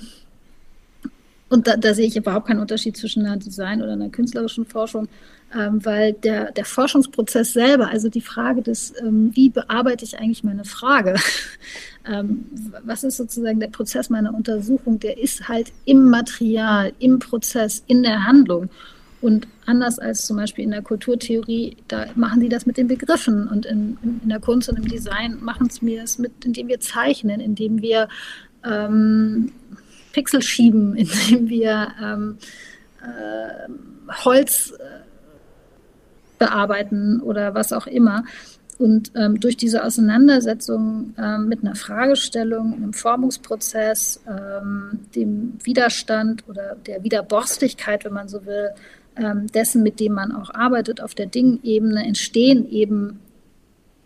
[1.47, 5.07] und da, da, sehe ich überhaupt keinen Unterschied zwischen einer Design- oder einer künstlerischen Forschung,
[5.55, 10.43] ähm, weil der, der Forschungsprozess selber, also die Frage des, ähm, wie bearbeite ich eigentlich
[10.43, 11.15] meine Frage,
[12.05, 12.45] ähm,
[12.83, 18.03] was ist sozusagen der Prozess meiner Untersuchung, der ist halt im Material, im Prozess, in
[18.03, 18.69] der Handlung.
[19.21, 23.47] Und anders als zum Beispiel in der Kulturtheorie, da machen die das mit den Begriffen.
[23.49, 26.79] Und in, in der Kunst und im Design machen es mir das mit, indem wir
[26.79, 28.07] zeichnen, indem wir
[28.63, 29.51] ähm,
[30.13, 32.37] Pixel schieben, indem wir ähm,
[33.01, 35.08] äh, Holz äh,
[36.39, 38.23] bearbeiten oder was auch immer.
[38.79, 46.77] Und ähm, durch diese Auseinandersetzung ähm, mit einer Fragestellung, einem Formungsprozess, ähm, dem Widerstand oder
[46.87, 48.69] der Widerborstigkeit, wenn man so will,
[49.17, 53.19] ähm, dessen, mit dem man auch arbeitet, auf der Dingebene entstehen eben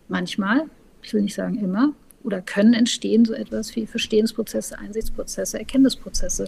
[0.08, 0.64] manchmal,
[1.04, 6.48] ich will nicht sagen immer, oder können entstehen so etwas wie Verstehensprozesse, Einsichtsprozesse, Erkenntnisprozesse.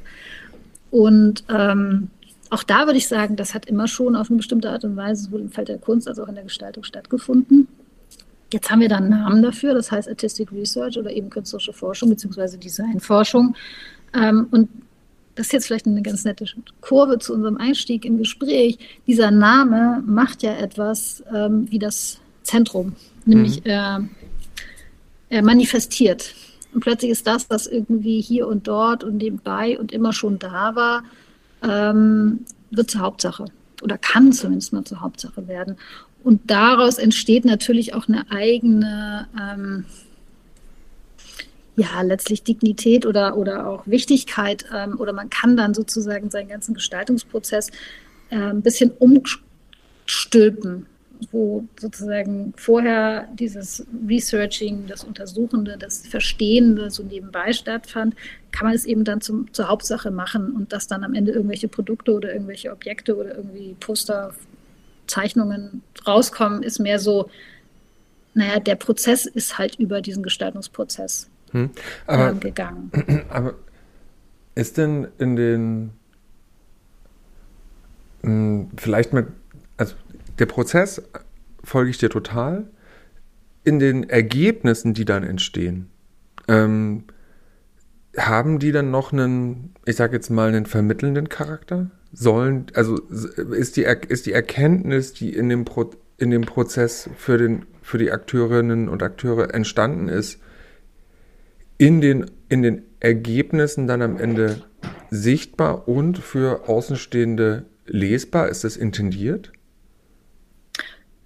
[0.89, 2.09] Und ähm,
[2.49, 5.25] auch da würde ich sagen, das hat immer schon auf eine bestimmte Art und Weise
[5.25, 7.67] sowohl im Feld der Kunst als auch in der Gestaltung stattgefunden.
[8.53, 12.09] Jetzt haben wir da einen Namen dafür, das heißt Artistic Research oder eben künstlerische Forschung
[12.09, 12.57] bzw.
[12.57, 13.55] Designforschung.
[14.13, 14.69] Ähm, und
[15.33, 16.45] das ist jetzt vielleicht eine ganz nette
[16.79, 18.77] Kurve zu unserem Einstieg im Gespräch.
[19.07, 22.93] Dieser Name macht ja etwas ähm, wie das Zentrum,
[23.25, 23.69] nämlich mhm.
[23.69, 23.99] äh,
[25.29, 26.33] er manifestiert.
[26.73, 30.75] Und plötzlich ist das, was irgendwie hier und dort und nebenbei und immer schon da
[30.75, 31.03] war,
[31.67, 33.45] ähm, wird zur Hauptsache
[33.81, 35.77] oder kann zumindest mal zur Hauptsache werden.
[36.23, 39.85] Und daraus entsteht natürlich auch eine eigene, ähm,
[41.75, 44.65] ja, letztlich Dignität oder, oder auch Wichtigkeit.
[44.73, 47.69] Ähm, oder man kann dann sozusagen seinen ganzen Gestaltungsprozess
[48.31, 50.87] äh, ein bisschen umstülpen
[51.31, 58.15] wo sozusagen vorher dieses Researching, das Untersuchende, das Verstehende so nebenbei stattfand,
[58.51, 61.67] kann man es eben dann zum, zur Hauptsache machen und dass dann am Ende irgendwelche
[61.67, 64.33] Produkte oder irgendwelche Objekte oder irgendwie Poster,
[65.07, 67.29] Zeichnungen rauskommen, ist mehr so,
[68.33, 71.69] naja, der Prozess ist halt über diesen Gestaltungsprozess hm.
[72.07, 72.91] aber, äh, gegangen.
[73.29, 73.55] Aber
[74.55, 75.91] ist denn in den,
[78.21, 79.27] mh, hm, vielleicht mit,
[80.39, 81.01] der Prozess
[81.63, 82.69] folge ich dir total.
[83.63, 85.89] In den Ergebnissen, die dann entstehen,
[86.47, 87.05] ähm,
[88.17, 91.89] haben die dann noch einen, ich sage jetzt mal, einen vermittelnden Charakter?
[92.13, 97.37] Sollen, also ist die, ist die Erkenntnis, die in dem, Pro, in dem Prozess für,
[97.37, 100.39] den, für die Akteurinnen und Akteure entstanden ist,
[101.77, 104.61] in den, in den Ergebnissen dann am Ende
[105.09, 108.49] sichtbar und für Außenstehende lesbar?
[108.49, 109.51] Ist das intendiert?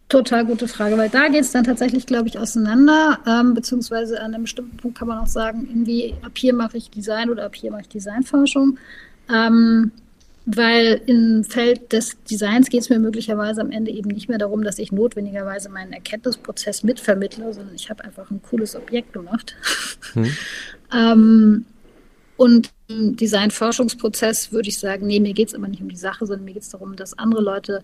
[0.09, 4.33] Total gute Frage, weil da geht es dann tatsächlich, glaube ich, auseinander, ähm, beziehungsweise an
[4.33, 7.55] einem bestimmten Punkt kann man auch sagen, irgendwie ab hier mache ich Design oder ab
[7.55, 8.79] hier mache ich Designforschung.
[9.31, 9.91] Ähm,
[10.47, 14.63] weil im Feld des Designs geht es mir möglicherweise am Ende eben nicht mehr darum,
[14.63, 19.55] dass ich notwendigerweise meinen Erkenntnisprozess mitvermittle, sondern ich habe einfach ein cooles Objekt gemacht.
[20.13, 20.25] Hm.
[20.91, 21.65] ähm,
[22.35, 26.25] und im Designforschungsprozess würde ich sagen, nee, mir geht es aber nicht um die Sache,
[26.25, 27.83] sondern mir geht es darum, dass andere Leute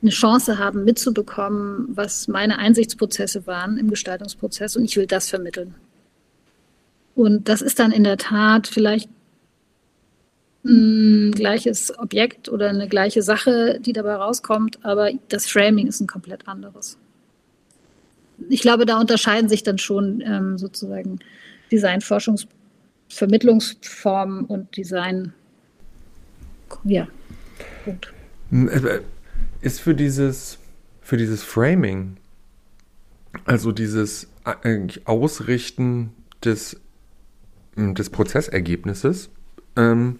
[0.00, 5.74] eine Chance haben, mitzubekommen, was meine Einsichtsprozesse waren im Gestaltungsprozess und ich will das vermitteln.
[7.14, 9.10] Und das ist dann in der Tat vielleicht
[10.64, 16.06] ein gleiches Objekt oder eine gleiche Sache, die dabei rauskommt, aber das Framing ist ein
[16.06, 16.96] komplett anderes.
[18.48, 21.18] Ich glaube, da unterscheiden sich dann schon ähm, sozusagen
[21.72, 25.32] Designforschungsvermittlungsformen und Design.
[26.84, 27.08] Ja,
[27.84, 28.12] gut.
[29.60, 30.58] Äh, ist für dieses,
[31.00, 32.16] für dieses Framing,
[33.44, 36.12] also dieses eigentlich Ausrichten
[36.44, 36.80] des,
[37.76, 39.30] hm, des Prozessergebnisses,
[39.76, 40.18] ähm,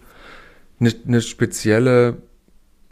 [0.80, 2.22] eine, eine spezielle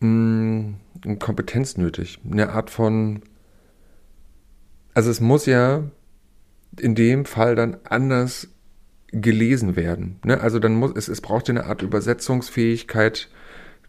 [0.00, 0.74] mh,
[1.04, 2.18] hm, Kompetenz nötig.
[2.28, 3.22] Eine Art von,
[4.94, 5.84] also es muss ja
[6.80, 8.48] in dem Fall dann anders
[9.12, 10.18] gelesen werden.
[10.24, 10.40] Ne?
[10.40, 13.28] Also dann muss es, es braucht eine Art Übersetzungsfähigkeit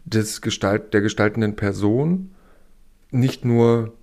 [0.04, 2.30] des Gestalt, der gestaltenden Person
[3.10, 3.94] nicht nur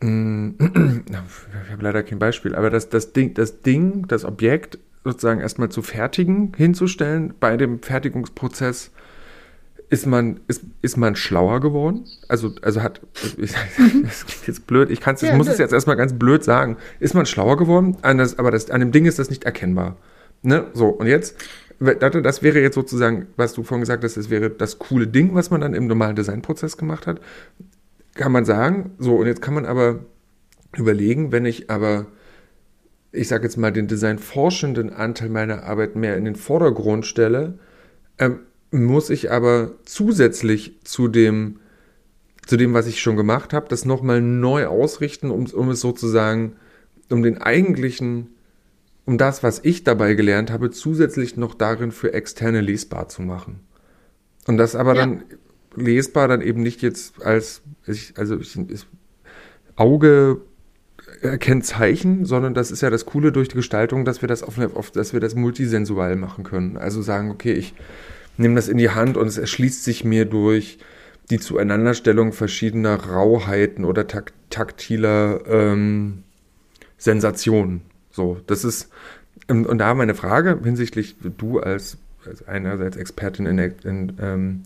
[0.00, 0.50] mm,
[1.06, 5.70] ich habe leider kein Beispiel, aber das, das, Ding, das Ding, das Objekt sozusagen erstmal
[5.70, 8.90] zu fertigen, hinzustellen, bei dem Fertigungsprozess
[9.90, 12.04] ist man, ist, ist man schlauer geworden?
[12.28, 16.12] Also, also hat, das klingt jetzt blöd, ich kann's, ja, muss es jetzt erstmal ganz
[16.12, 16.76] blöd sagen.
[17.00, 17.96] Ist man schlauer geworden?
[18.02, 19.96] An das, aber das, an dem Ding ist das nicht erkennbar.
[20.42, 20.66] Ne?
[20.74, 21.36] So, und jetzt
[21.80, 25.50] das wäre jetzt sozusagen, was du vorhin gesagt hast, das wäre das coole Ding, was
[25.50, 27.20] man dann im normalen Designprozess gemacht hat.
[28.14, 30.00] Kann man sagen, so, und jetzt kann man aber
[30.76, 32.06] überlegen, wenn ich aber,
[33.12, 37.58] ich sage jetzt mal, den designforschenden Anteil meiner Arbeit mehr in den Vordergrund stelle,
[38.18, 41.60] ähm, muss ich aber zusätzlich zu dem,
[42.46, 46.56] zu dem, was ich schon gemacht habe, das nochmal neu ausrichten, um, um es sozusagen,
[47.10, 48.28] um den eigentlichen,
[49.08, 53.60] um das, was ich dabei gelernt habe, zusätzlich noch darin für Externe lesbar zu machen.
[54.46, 55.00] Und das aber ja.
[55.00, 55.24] dann
[55.74, 57.62] lesbar dann eben nicht jetzt als,
[58.16, 58.52] also ich,
[59.76, 60.42] Auge
[61.22, 64.58] erkennt Zeichen, sondern das ist ja das Coole durch die Gestaltung, dass wir das auf,
[64.74, 66.76] auf dass wir das multisensual machen können.
[66.76, 67.72] Also sagen, okay, ich
[68.36, 70.80] nehme das in die Hand und es erschließt sich mir durch
[71.30, 76.24] die Zueinanderstellung verschiedener Rauheiten oder tak taktiler ähm,
[76.98, 77.88] Sensationen.
[78.18, 78.90] So, das ist
[79.46, 84.62] und, und da meine Frage hinsichtlich du als, als einerseits Expertin in, in ähm,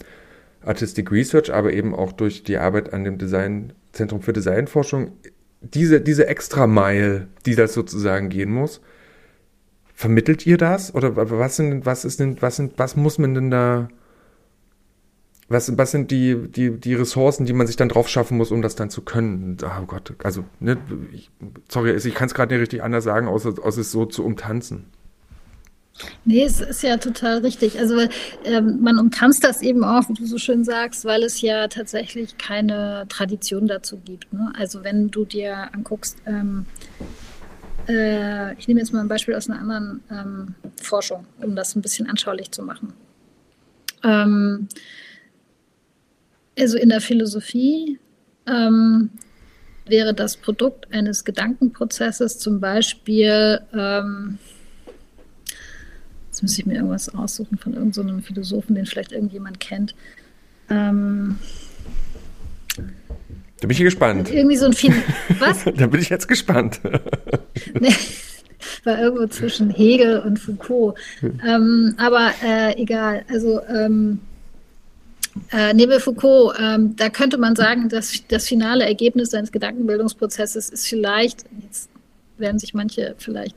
[0.65, 5.13] Artistic Research, aber eben auch durch die Arbeit an dem Design Zentrum für Designforschung
[5.61, 8.81] diese, diese extra Mile, die das sozusagen gehen muss,
[9.95, 10.95] vermittelt ihr das?
[10.95, 13.89] Oder was sind, was ist denn, was sind, was muss man denn da,
[15.53, 18.63] was, was sind die, die, die Ressourcen, die man sich dann drauf schaffen muss, um
[18.63, 19.57] das dann zu können?
[19.63, 20.79] Oh Gott, also, ne,
[21.13, 21.31] ich,
[21.69, 24.87] sorry, ich kann es gerade nicht richtig anders sagen, außer, außer es so zu umtanzen.
[26.25, 27.79] Nee, es ist ja total richtig.
[27.79, 27.99] Also
[28.45, 32.39] ähm, man umtanzt das eben auch, wie du so schön sagst, weil es ja tatsächlich
[32.39, 34.33] keine Tradition dazu gibt.
[34.33, 34.53] Ne?
[34.59, 36.67] Also wenn du dir anguckst, ähm,
[37.89, 41.83] äh, ich nehme jetzt mal ein Beispiel aus einer anderen ähm, Forschung, um das ein
[41.83, 42.95] bisschen anschaulich zu machen.
[46.59, 47.99] Also in der Philosophie
[48.47, 49.11] ähm,
[49.87, 54.39] wäre das Produkt eines Gedankenprozesses zum Beispiel ähm,
[56.33, 59.95] Jetzt müsste ich mir irgendwas aussuchen von irgendeinem so Philosophen, den vielleicht irgendjemand kennt.
[60.71, 61.39] Ähm,
[63.61, 64.33] da bin ich gespannt.
[64.33, 64.95] Irgendwie so ein Fin
[65.41, 65.65] Was?
[65.65, 66.81] da bin ich jetzt gespannt.
[67.81, 67.95] nee,
[68.85, 70.99] war irgendwo zwischen Hegel und Foucault.
[71.23, 73.27] Ähm, aber äh, egal.
[73.29, 74.21] Also ähm,
[75.51, 80.87] äh, Nebel Foucault, ähm, da könnte man sagen, dass das finale Ergebnis seines Gedankenbildungsprozesses ist
[80.87, 81.89] vielleicht, jetzt
[82.39, 83.57] werden sich manche vielleicht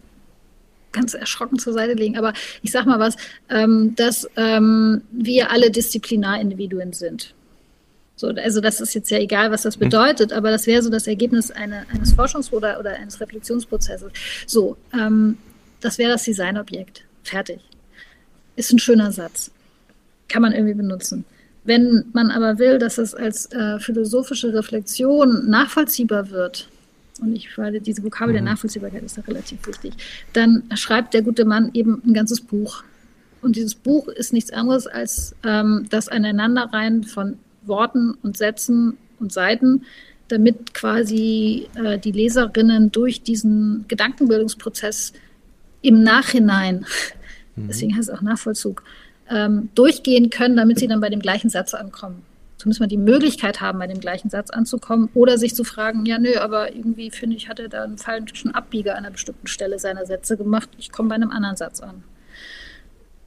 [0.92, 3.18] ganz erschrocken zur Seite legen, aber ich sag mal was,
[3.50, 7.34] ähm, dass ähm, wir alle Disziplinarindividuen sind.
[8.16, 9.86] So, also das ist jetzt ja egal, was das mhm.
[9.86, 14.12] bedeutet, aber das wäre so das Ergebnis eine, eines Forschungs- oder, oder eines Reflexionsprozesses.
[14.48, 15.38] So, ähm,
[15.82, 17.04] das wäre das Designobjekt.
[17.24, 17.60] Fertig.
[18.56, 19.52] Ist ein schöner Satz.
[20.30, 21.26] Kann man irgendwie benutzen.
[21.66, 26.70] Wenn man aber will, dass es als äh, philosophische Reflexion nachvollziehbar wird,
[27.22, 28.38] und ich finde, diese Vokabel mhm.
[28.38, 29.94] der Nachvollziehbarkeit ist da relativ wichtig,
[30.34, 32.84] dann schreibt der gute Mann eben ein ganzes Buch.
[33.42, 39.32] Und dieses Buch ist nichts anderes als ähm, das Aneinanderreihen von Worten und Sätzen und
[39.32, 39.84] Seiten,
[40.28, 45.14] damit quasi äh, die Leserinnen durch diesen Gedankenbildungsprozess
[45.82, 46.86] im Nachhinein,
[47.56, 47.68] mhm.
[47.68, 48.84] deswegen heißt es auch Nachvollzug,
[49.30, 52.24] ähm, durchgehen können, damit sie dann bei dem gleichen Satz ankommen
[52.58, 56.18] zumindest mal die Möglichkeit haben, bei dem gleichen Satz anzukommen oder sich zu fragen, ja,
[56.18, 59.78] nö, aber irgendwie finde ich, hat er da einen falschen Abbieger an einer bestimmten Stelle
[59.78, 60.70] seiner Sätze gemacht.
[60.78, 62.04] Ich komme bei einem anderen Satz an.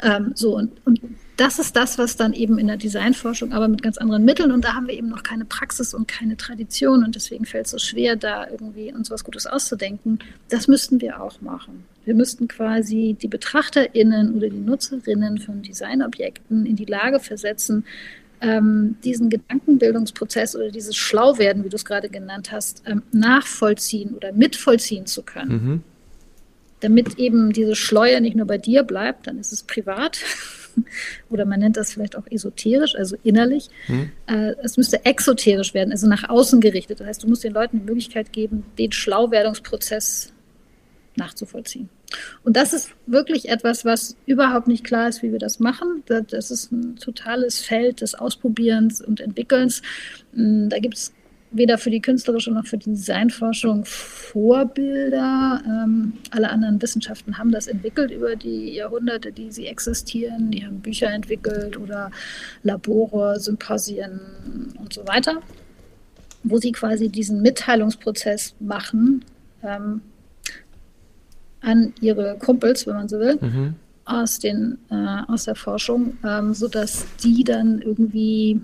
[0.00, 1.00] Ähm, so, und, und
[1.36, 4.64] das ist das, was dann eben in der Designforschung, aber mit ganz anderen Mitteln, und
[4.64, 7.78] da haben wir eben noch keine Praxis und keine Tradition, und deswegen fällt es so
[7.78, 10.20] schwer, da irgendwie uns was Gutes auszudenken.
[10.48, 11.84] Das müssten wir auch machen.
[12.08, 17.84] Wir müssten quasi die BetrachterInnen oder die Nutzerinnen von Designobjekten in die Lage versetzen,
[18.40, 24.32] ähm, diesen Gedankenbildungsprozess oder dieses Schlauwerden, wie du es gerade genannt hast, ähm, nachvollziehen oder
[24.32, 25.50] mitvollziehen zu können.
[25.50, 25.82] Mhm.
[26.80, 30.20] Damit eben diese Schleue nicht nur bei dir bleibt, dann ist es privat
[31.28, 33.68] oder man nennt das vielleicht auch esoterisch, also innerlich.
[33.86, 34.12] Mhm.
[34.24, 37.00] Äh, es müsste exoterisch werden, also nach außen gerichtet.
[37.00, 40.32] Das heißt, du musst den Leuten die Möglichkeit geben, den Schlauwerdungsprozess
[41.16, 41.90] nachzuvollziehen.
[42.42, 46.02] Und das ist wirklich etwas, was überhaupt nicht klar ist, wie wir das machen.
[46.06, 49.82] Das ist ein totales Feld des Ausprobierens und Entwickelns.
[50.32, 51.12] Mm, da gibt es
[51.50, 55.62] weder für die künstlerische noch für die Designforschung Vorbilder.
[55.66, 60.50] Ähm, alle anderen Wissenschaften haben das entwickelt über die Jahrhunderte, die sie existieren.
[60.50, 62.10] Die haben Bücher entwickelt oder
[62.62, 64.20] Labore, Symposien
[64.78, 65.40] und so weiter,
[66.42, 69.24] wo sie quasi diesen Mitteilungsprozess machen.
[69.62, 70.02] Ähm,
[71.60, 73.74] an ihre Kumpels, wenn man so will, mhm.
[74.04, 78.60] aus, den, äh, aus der Forschung, ähm, sodass die dann irgendwie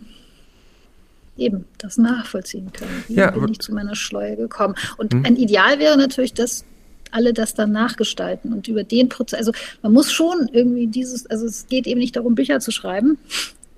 [1.37, 3.05] eben das nachvollziehen können.
[3.09, 4.75] Wie ja, bin ich zu meiner Schleue gekommen?
[4.97, 5.25] Und mhm.
[5.25, 6.65] ein Ideal wäre natürlich, dass
[7.11, 11.47] alle das dann nachgestalten und über den Prozess, also man muss schon irgendwie dieses, also
[11.47, 13.19] es geht eben nicht darum, Bücher zu schreiben,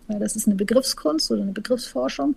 [0.08, 2.34] weil das ist eine Begriffskunst oder eine Begriffsforschung,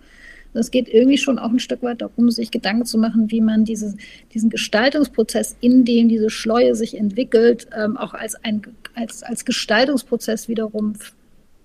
[0.52, 3.64] es geht irgendwie schon auch ein Stück weit darum, sich Gedanken zu machen, wie man
[3.64, 3.94] diese,
[4.34, 8.62] diesen Gestaltungsprozess, in dem diese Schleue sich entwickelt, ähm, auch als, ein,
[8.94, 10.94] als, als Gestaltungsprozess wiederum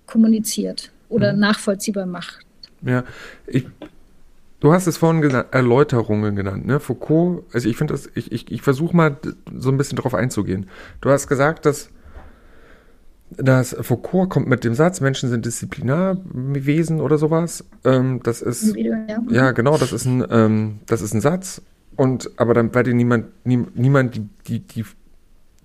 [0.05, 1.39] kommuniziert oder mhm.
[1.39, 2.45] nachvollziehbar macht.
[2.85, 3.03] Ja,
[3.47, 3.65] ich,
[4.59, 6.79] du hast es vorhin genannt, Erläuterungen genannt, ne?
[6.79, 9.17] Foucault, also ich finde das, ich, ich, ich versuche mal
[9.57, 10.67] so ein bisschen drauf einzugehen.
[11.01, 11.89] Du hast gesagt, dass
[13.31, 17.65] dass Foucault kommt mit dem Satz, Menschen sind Disziplinarwesen oder sowas.
[17.83, 19.19] Ähm, das ist Video, ja.
[19.29, 19.51] ja.
[19.51, 21.61] genau, das ist ein ähm, das ist ein Satz
[21.95, 24.85] und aber dann bei dem niemand nie, niemand die, die die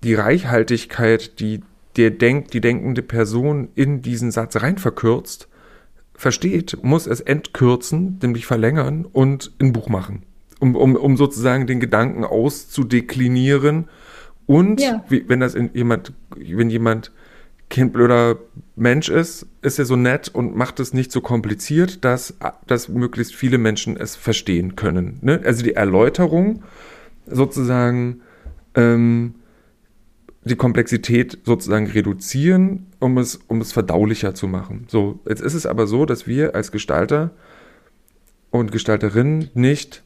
[0.03, 1.61] die Reichhaltigkeit, die
[1.97, 5.47] der denkt, die denkende Person in diesen Satz rein verkürzt,
[6.13, 10.23] versteht, muss es entkürzen, nämlich verlängern und ein Buch machen,
[10.59, 13.89] um, um, um sozusagen den Gedanken auszudeklinieren
[14.45, 15.03] und ja.
[15.09, 17.11] wie, wenn das in jemand, wenn jemand
[17.71, 18.37] kein blöder
[18.75, 22.35] Mensch ist, ist er so nett und macht es nicht so kompliziert, dass,
[22.67, 25.17] dass möglichst viele Menschen es verstehen können.
[25.21, 25.41] Ne?
[25.43, 26.63] Also die Erläuterung
[27.25, 28.21] sozusagen
[28.75, 29.35] ähm,
[30.43, 34.85] die Komplexität sozusagen reduzieren, um es, um es verdaulicher zu machen.
[34.87, 37.31] So, jetzt ist es aber so, dass wir als Gestalter
[38.49, 40.03] und Gestalterinnen nicht,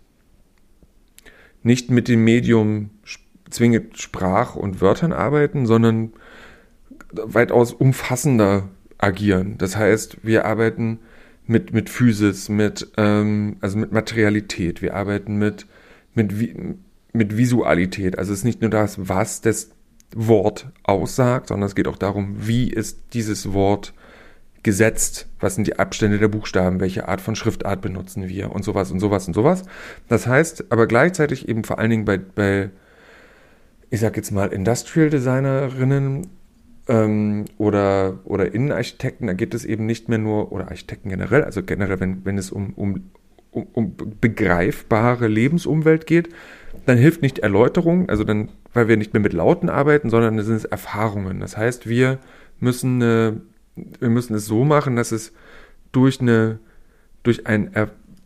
[1.63, 2.91] nicht mit dem Medium
[3.49, 6.11] zwingend Sprach und Wörtern arbeiten, sondern
[7.23, 9.57] weitaus umfassender agieren.
[9.57, 10.99] Das heißt, wir arbeiten
[11.47, 15.67] mit, mit Physis, mit, ähm, also mit Materialität, wir arbeiten mit,
[16.13, 16.33] mit,
[17.13, 18.17] mit Visualität.
[18.17, 19.69] Also es ist nicht nur das, was das
[20.15, 23.93] Wort aussagt, sondern es geht auch darum, wie ist dieses Wort
[24.63, 28.89] gesetzt, was sind die Abstände der Buchstaben, welche Art von Schriftart benutzen wir und sowas
[28.89, 29.63] und sowas und sowas.
[30.07, 32.71] Das heißt aber gleichzeitig eben vor allen Dingen bei, bei
[33.91, 36.27] ich sag jetzt mal, Industrial Designerinnen
[36.87, 41.63] ähm, oder, oder Innenarchitekten, da geht es eben nicht mehr nur, oder Architekten generell, also
[41.63, 43.09] generell, wenn, wenn es um, um,
[43.51, 46.29] um, um begreifbare Lebensumwelt geht,
[46.85, 50.45] dann hilft nicht Erläuterung, also dann, weil wir nicht mehr mit Lauten arbeiten, sondern es
[50.45, 51.39] sind Erfahrungen.
[51.39, 52.19] Das heißt, wir
[52.59, 53.41] müssen, eine,
[53.99, 55.33] wir müssen es so machen, dass es
[55.91, 56.59] durch eine,
[57.23, 57.71] durch ein,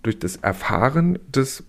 [0.03, 1.63] durch das Erfahren des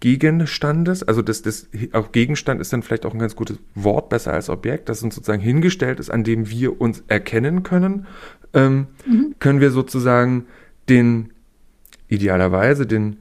[0.00, 4.32] Gegenstandes, also das, das auch Gegenstand ist dann vielleicht auch ein ganz gutes Wort, besser
[4.32, 8.06] als Objekt, das uns sozusagen hingestellt ist, an dem wir uns erkennen können,
[8.52, 9.34] ähm, mhm.
[9.38, 10.46] können wir sozusagen
[10.88, 11.32] den,
[12.08, 13.18] idealerweise den,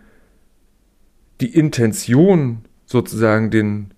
[1.39, 3.93] die Intention sozusagen den,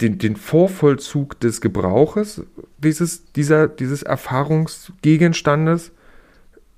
[0.00, 2.42] den, den Vorvollzug des Gebrauches
[2.78, 5.92] dieses, dieser, dieses Erfahrungsgegenstandes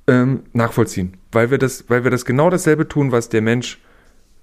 [0.07, 1.16] ähm, nachvollziehen.
[1.33, 3.81] Weil wir, das, weil wir das genau dasselbe tun, was der Mensch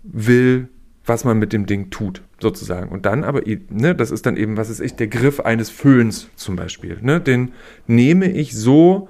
[0.03, 0.67] will,
[1.06, 2.89] was man mit dem Ding tut, sozusagen.
[2.89, 6.30] Und dann aber, ne, das ist dann eben, was ist ich, der Griff eines Föhns
[6.36, 6.97] zum Beispiel.
[7.01, 7.22] Ne?
[7.22, 7.53] Den
[7.88, 9.08] nehme ich so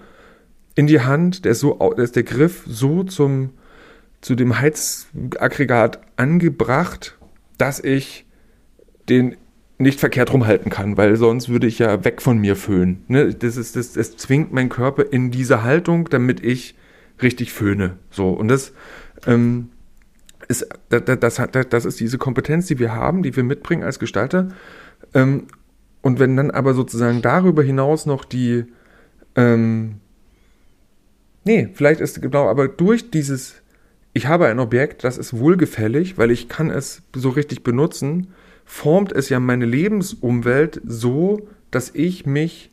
[0.75, 3.51] in die Hand, der ist so, der ist der Griff so zum,
[4.21, 7.17] zu dem Heizaggregat angebracht,
[7.57, 8.25] dass ich
[9.07, 9.37] den
[9.77, 13.03] nicht verkehrt rumhalten kann, weil sonst würde ich ja weg von mir föhnen.
[13.07, 13.33] Ne?
[13.33, 16.75] Das ist, das, das zwingt meinen Körper in diese Haltung, damit ich
[17.21, 17.97] richtig föhne.
[18.09, 18.73] So und das
[19.27, 19.69] ähm,
[20.47, 24.49] ist, das, das, das ist diese Kompetenz, die wir haben, die wir mitbringen als Gestalter.
[25.13, 25.47] Ähm,
[26.01, 28.65] und wenn dann aber sozusagen darüber hinaus noch die,
[29.35, 29.95] ähm,
[31.43, 33.55] nee, vielleicht ist genau, aber durch dieses,
[34.13, 38.27] ich habe ein Objekt, das ist wohlgefällig, weil ich kann es so richtig benutzen,
[38.65, 42.71] formt es ja meine Lebensumwelt so, dass ich mich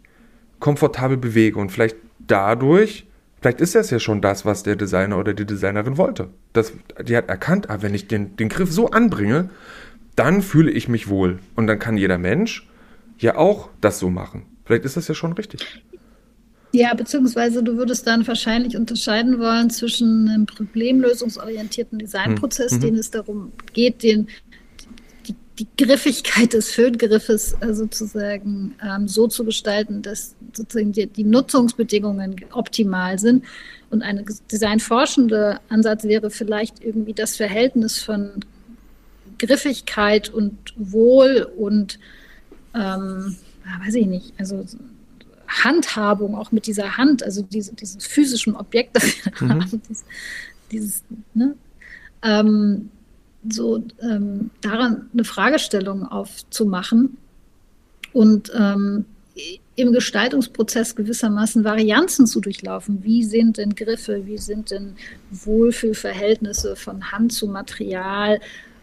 [0.58, 3.06] komfortabel bewege und vielleicht dadurch
[3.42, 6.28] Vielleicht ist das ja schon das, was der Designer oder die Designerin wollte.
[6.52, 6.72] Das,
[7.04, 9.50] die hat erkannt, ah, wenn ich den, den Griff so anbringe,
[10.14, 11.40] dann fühle ich mich wohl.
[11.56, 12.68] Und dann kann jeder Mensch
[13.18, 14.46] ja auch das so machen.
[14.64, 15.82] Vielleicht ist das ja schon richtig.
[16.70, 22.78] Ja, beziehungsweise du würdest dann wahrscheinlich unterscheiden wollen zwischen einem problemlösungsorientierten Designprozess, hm.
[22.78, 22.82] mhm.
[22.82, 24.28] den es darum geht, den
[25.58, 32.36] die Griffigkeit des Föhngriffes äh, sozusagen ähm, so zu gestalten, dass sozusagen die, die, Nutzungsbedingungen
[32.52, 33.44] optimal sind.
[33.90, 38.44] Und ein designforschende Ansatz wäre vielleicht irgendwie das Verhältnis von
[39.38, 41.98] Griffigkeit und Wohl und
[42.74, 43.36] ähm,
[43.84, 44.64] weiß ich nicht, also
[45.46, 49.50] Handhabung auch mit dieser Hand, also diese, dieses physischen Objekt, das wir mhm.
[49.50, 50.04] haben, dieses,
[50.70, 51.02] dieses
[51.34, 51.54] ne?
[52.22, 52.90] ähm,
[53.48, 57.16] so ähm, daran eine Fragestellung aufzumachen
[58.12, 59.04] und ähm,
[59.74, 63.02] im Gestaltungsprozess gewissermaßen Varianzen zu durchlaufen.
[63.02, 64.94] Wie sind denn Griffe, wie sind denn
[65.30, 68.40] Wohlfühlverhältnisse von Hand zu Material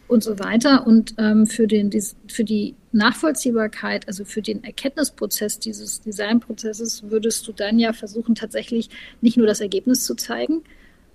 [0.10, 0.86] und so weiter.
[0.86, 1.92] Und ähm, für, den,
[2.28, 8.90] für die Nachvollziehbarkeit, also für den Erkenntnisprozess dieses Designprozesses, würdest du dann ja versuchen, tatsächlich
[9.22, 10.64] nicht nur das Ergebnis zu zeigen,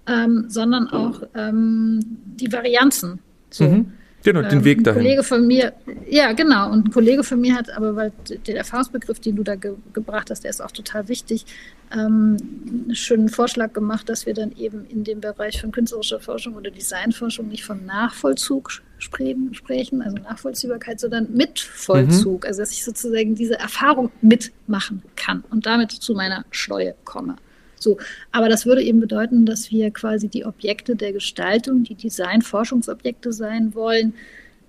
[0.07, 2.01] ähm, sondern auch ähm,
[2.37, 3.19] die Varianzen
[3.55, 3.65] so.
[3.65, 3.93] Mhm.
[4.25, 5.01] Genau, den ähm, Weg dahin.
[5.01, 5.75] Ein Kollege von mir,
[6.09, 6.73] ja, genau.
[6.73, 8.13] Und ein Kollege von mir hat aber, weil
[8.47, 11.45] der Erfahrungsbegriff, den du da ge gebracht hast, der ist auch total wichtig,
[11.93, 12.39] ähm,
[12.87, 16.71] einen schönen Vorschlag gemacht, dass wir dann eben in dem Bereich von künstlerischer Forschung oder
[16.71, 22.45] Designforschung nicht von Nachvollzug sprechen, also Nachvollziehbarkeit, sondern Mitvollzug.
[22.45, 22.49] Mhm.
[22.49, 27.37] Also, dass ich sozusagen diese Erfahrung mitmachen kann und damit zu meiner Steuer komme.
[27.85, 27.99] So,
[28.33, 33.75] aber das würde eben bedeuten, dass wir quasi die Objekte der Gestaltung, die Design-Forschungsobjekte sein
[33.75, 34.15] wollen,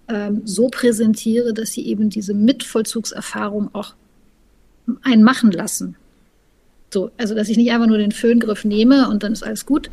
[0.09, 3.95] ähm, so präsentiere, dass sie eben diese Mitvollzugserfahrung auch
[5.01, 5.95] einen machen lassen.
[6.93, 9.89] So, also dass ich nicht einfach nur den Föhngriff nehme und dann ist alles gut,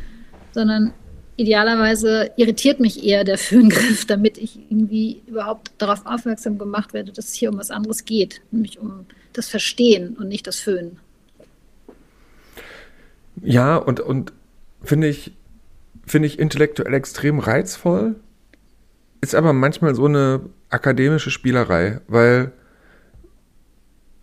[0.51, 0.93] sondern
[1.37, 7.29] idealerweise irritiert mich eher der Föhngriff, damit ich irgendwie überhaupt darauf aufmerksam gemacht werde, dass
[7.29, 10.99] es hier um was anderes geht, nämlich um das Verstehen und nicht das Föhnen.
[13.41, 14.33] Ja, und, und
[14.83, 15.35] finde ich,
[16.05, 18.15] finde ich intellektuell extrem reizvoll.
[19.21, 22.51] Ist aber manchmal so eine akademische Spielerei, weil.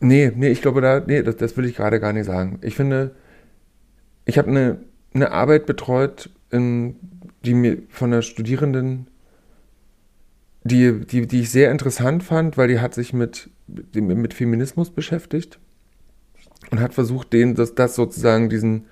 [0.03, 2.59] Nee, nee, ich glaube da, nee, das, das will ich gerade gar nicht sagen.
[2.63, 3.15] Ich finde,
[4.25, 4.79] ich habe eine,
[5.13, 6.97] eine Arbeit betreut, in,
[7.45, 9.09] die mir von einer Studierenden,
[10.65, 13.51] die, die, die ich sehr interessant fand, weil die hat sich mit,
[13.95, 15.59] mit Feminismus beschäftigt
[16.71, 18.87] und hat versucht, den, das, das sozusagen diesen,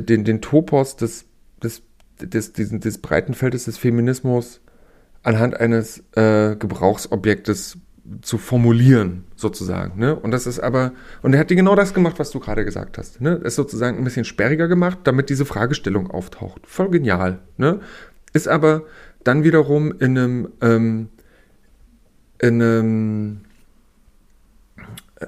[0.00, 1.26] den, den Topos des,
[1.62, 1.82] des,
[2.20, 4.60] des, diesen, des Breitenfeldes des Feminismus
[5.22, 7.78] anhand eines äh, Gebrauchsobjektes
[8.20, 9.98] zu formulieren, sozusagen.
[9.98, 10.14] Ne?
[10.14, 10.92] Und das ist aber,
[11.22, 13.20] und er hat dir genau das gemacht, was du gerade gesagt hast.
[13.20, 13.40] Ne?
[13.44, 16.66] Es sozusagen ein bisschen sperriger gemacht, damit diese Fragestellung auftaucht.
[16.66, 17.38] Voll genial.
[17.56, 17.80] Ne?
[18.34, 18.82] Ist aber
[19.24, 21.08] dann wiederum in einem, ähm,
[22.40, 23.40] in einem,
[25.16, 25.26] äh,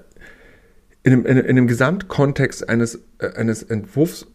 [1.03, 4.27] in einem, in einem Gesamtkontext eines, äh, eines Entwurfs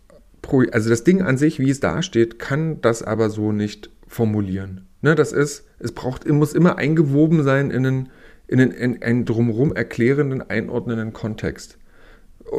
[0.71, 4.87] also das Ding an sich, wie es da steht, kann das aber so nicht formulieren.
[5.01, 8.09] Ne, das ist, es braucht, muss immer eingewoben sein in einen,
[8.47, 11.77] in einen, in einen drumherum erklärenden, einordnenden Kontext.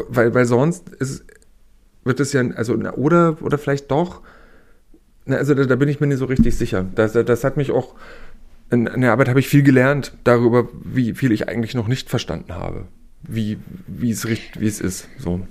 [0.09, 1.25] Weil, weil sonst ist,
[2.05, 4.23] wird es ja, also, oder, oder vielleicht doch,
[5.25, 6.85] na, also da, da, bin ich mir nicht so richtig sicher.
[6.95, 7.95] Das, das hat mich auch,
[8.71, 12.11] in, in der Arbeit habe ich viel gelernt darüber, wie viel ich eigentlich noch nicht
[12.11, 12.87] verstanden habe.
[13.23, 15.07] Wie, wie es, wie es ist.
[15.19, 15.47] So.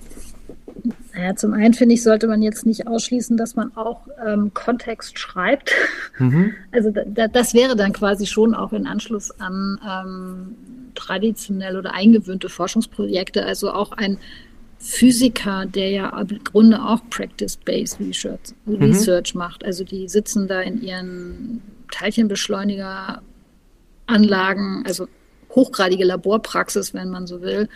[1.21, 5.19] Naja, zum einen finde ich, sollte man jetzt nicht ausschließen, dass man auch ähm, Kontext
[5.19, 5.71] schreibt.
[6.17, 6.55] Mhm.
[6.71, 10.55] Also da, das wäre dann quasi schon auch in Anschluss an ähm,
[10.95, 14.17] traditionell oder eingewöhnte Forschungsprojekte, also auch ein
[14.79, 18.77] Physiker, der ja im Grunde auch Practice-Based Research, mhm.
[18.77, 19.63] Research macht.
[19.65, 21.61] Also die sitzen da in ihren
[21.91, 25.07] Teilchenbeschleunigeranlagen, also
[25.53, 27.67] hochgradige Laborpraxis, wenn man so will,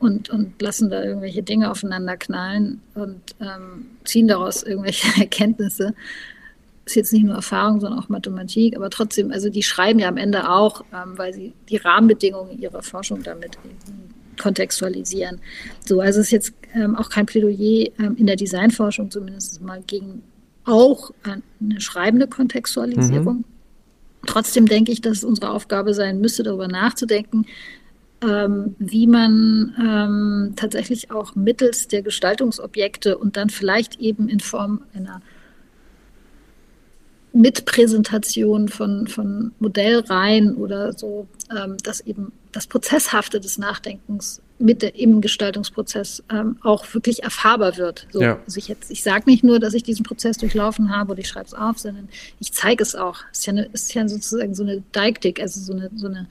[0.00, 5.94] und, und lassen da irgendwelche Dinge aufeinander knallen und ähm, ziehen daraus irgendwelche Erkenntnisse.
[6.86, 10.16] Ist jetzt nicht nur Erfahrung, sondern auch Mathematik, aber trotzdem, also die schreiben ja am
[10.16, 13.58] Ende auch, ähm, weil sie die Rahmenbedingungen ihrer Forschung damit
[14.38, 15.40] kontextualisieren.
[15.86, 19.82] So, also es ist jetzt ähm, auch kein Plädoyer ähm, in der Designforschung zumindest mal
[19.86, 20.22] gegen
[20.64, 23.36] auch eine schreibende Kontextualisierung.
[23.38, 23.44] Mhm.
[24.26, 27.46] Trotzdem denke ich, dass es unsere Aufgabe sein müsste, darüber nachzudenken,
[28.22, 34.82] ähm, wie man ähm, tatsächlich auch mittels der Gestaltungsobjekte und dann vielleicht eben in Form
[34.94, 35.22] einer
[37.32, 44.96] Mitpräsentation von, von Modellreihen oder so, ähm, dass eben das Prozesshafte des Nachdenkens mit der,
[44.96, 48.08] im Gestaltungsprozess ähm, auch wirklich erfahrbar wird.
[48.10, 48.40] So, ja.
[48.44, 51.46] Also ich, ich sage nicht nur, dass ich diesen Prozess durchlaufen habe oder ich schreibe
[51.46, 52.08] es auf, sondern
[52.40, 53.20] ich zeige es auch.
[53.32, 56.26] Es ist ja, eine, ist ja sozusagen so eine Deiktik, also so eine, so eine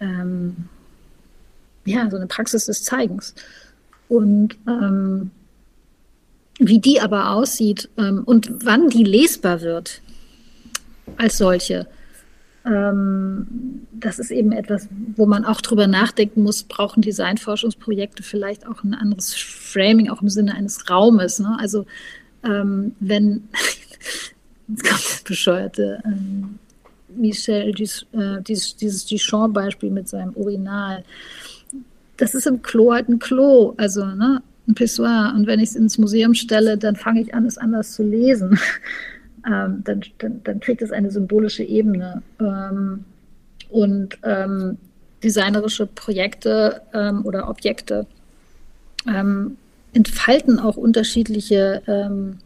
[0.00, 0.68] ähm,
[1.86, 3.34] ja, so eine Praxis des Zeigens.
[4.08, 5.30] Und ähm,
[6.58, 10.00] wie die aber aussieht ähm, und wann die lesbar wird
[11.16, 11.86] als solche,
[12.64, 13.46] ähm,
[13.92, 18.94] das ist eben etwas, wo man auch drüber nachdenken muss, brauchen Designforschungsprojekte vielleicht auch ein
[18.94, 21.38] anderes Framing, auch im Sinne eines Raumes.
[21.38, 21.56] Ne?
[21.60, 21.86] Also
[22.44, 23.48] ähm, wenn,
[24.68, 26.58] jetzt kommt das bescheuerte ähm,
[27.08, 31.04] Michel, dies, äh, dieses, dieses Duchamp-Beispiel mit seinem Urinal
[32.16, 35.32] das ist im Klo halt ein Klo, also ne, ein Pissoir.
[35.36, 38.58] Und wenn ich es ins Museum stelle, dann fange ich an, es anders zu lesen.
[39.46, 42.22] ähm, dann, dann, dann, kriegt es eine symbolische Ebene.
[42.40, 43.04] Ähm,
[43.68, 44.78] und ähm,
[45.22, 48.06] designerische Projekte ähm, oder Objekte
[49.08, 49.56] ähm,
[49.92, 52.38] entfalten auch unterschiedliche ähm,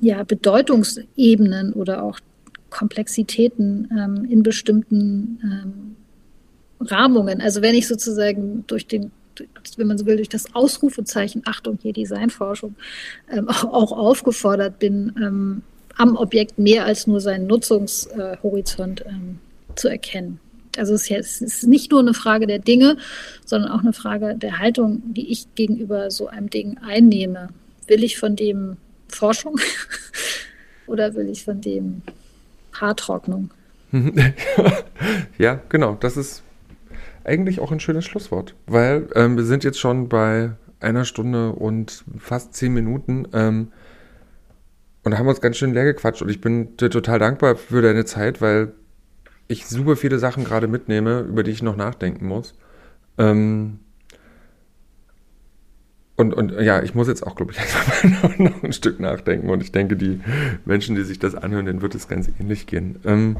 [0.00, 2.20] ja, Bedeutungsebenen oder auch
[2.70, 5.96] Komplexitäten in bestimmten
[6.80, 7.40] Rahmungen.
[7.40, 9.10] Also wenn ich sozusagen durch den,
[9.76, 12.74] wenn man so will, durch das Ausrufezeichen Achtung hier Designforschung
[13.30, 15.62] ähm, auch, auch, aufgefordert bin, ähm,
[15.96, 19.38] am Objekt mehr als nur seinen Nutzungshorizont ähm,
[19.74, 20.40] zu erkennen.
[20.76, 22.98] Also es ist nicht nur eine Frage der Dinge,
[23.44, 27.48] sondern auch eine Frage der Haltung, die ich gegenüber so einem Ding einnehme.
[27.88, 28.76] Will ich von dem
[29.08, 29.58] Forschung
[30.86, 32.02] oder will ich von dem
[32.74, 33.50] Haartrocknung?
[35.38, 35.96] ja, genau.
[35.98, 36.42] Das ist
[37.28, 42.04] eigentlich auch ein schönes Schlusswort, weil ähm, wir sind jetzt schon bei einer Stunde und
[42.18, 43.72] fast zehn Minuten ähm,
[45.04, 48.04] und haben uns ganz schön leer gequatscht und ich bin dir total dankbar für deine
[48.04, 48.72] Zeit, weil
[49.48, 52.54] ich super viele Sachen gerade mitnehme, über die ich noch nachdenken muss.
[53.16, 53.80] Ähm,
[56.16, 57.60] und, und ja, ich muss jetzt auch, glaube ich,
[58.02, 59.48] einfach noch ein Stück nachdenken.
[59.50, 60.20] Und ich denke, die
[60.64, 62.98] Menschen, die sich das anhören, denen wird es ganz ähnlich gehen.
[63.04, 63.36] Ähm,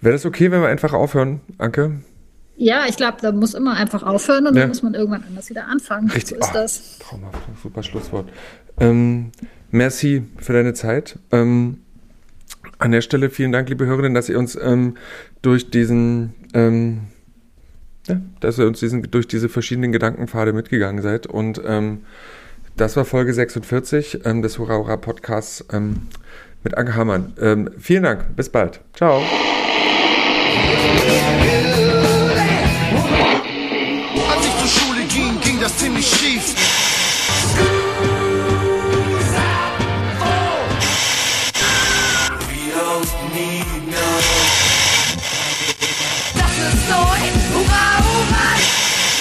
[0.00, 1.92] Wäre das okay, wenn wir einfach aufhören, Anke?
[2.56, 4.62] Ja, ich glaube, da muss immer einfach aufhören und ja.
[4.62, 6.10] dann muss man irgendwann anders wieder anfangen.
[6.10, 6.30] Richtig.
[6.30, 6.98] So ist oh, das.
[6.98, 8.30] Traumhaft, super Schlusswort.
[8.80, 9.30] Ähm,
[9.70, 11.18] merci für deine Zeit.
[11.32, 11.78] Ähm,
[12.78, 14.96] an der Stelle vielen Dank, liebe Hörerinnen, dass ihr uns ähm,
[15.42, 17.02] durch diesen, ähm,
[18.06, 21.26] ja, dass ihr uns diesen, durch diese verschiedenen Gedankenpfade mitgegangen seid.
[21.26, 22.04] Und ähm,
[22.76, 25.64] das war Folge 46 ähm, des Hurra Hurra Podcasts
[26.62, 27.32] mit Anke Hamann.
[27.78, 28.80] Vielen Dank, bis bald.
[28.92, 29.22] Ciao.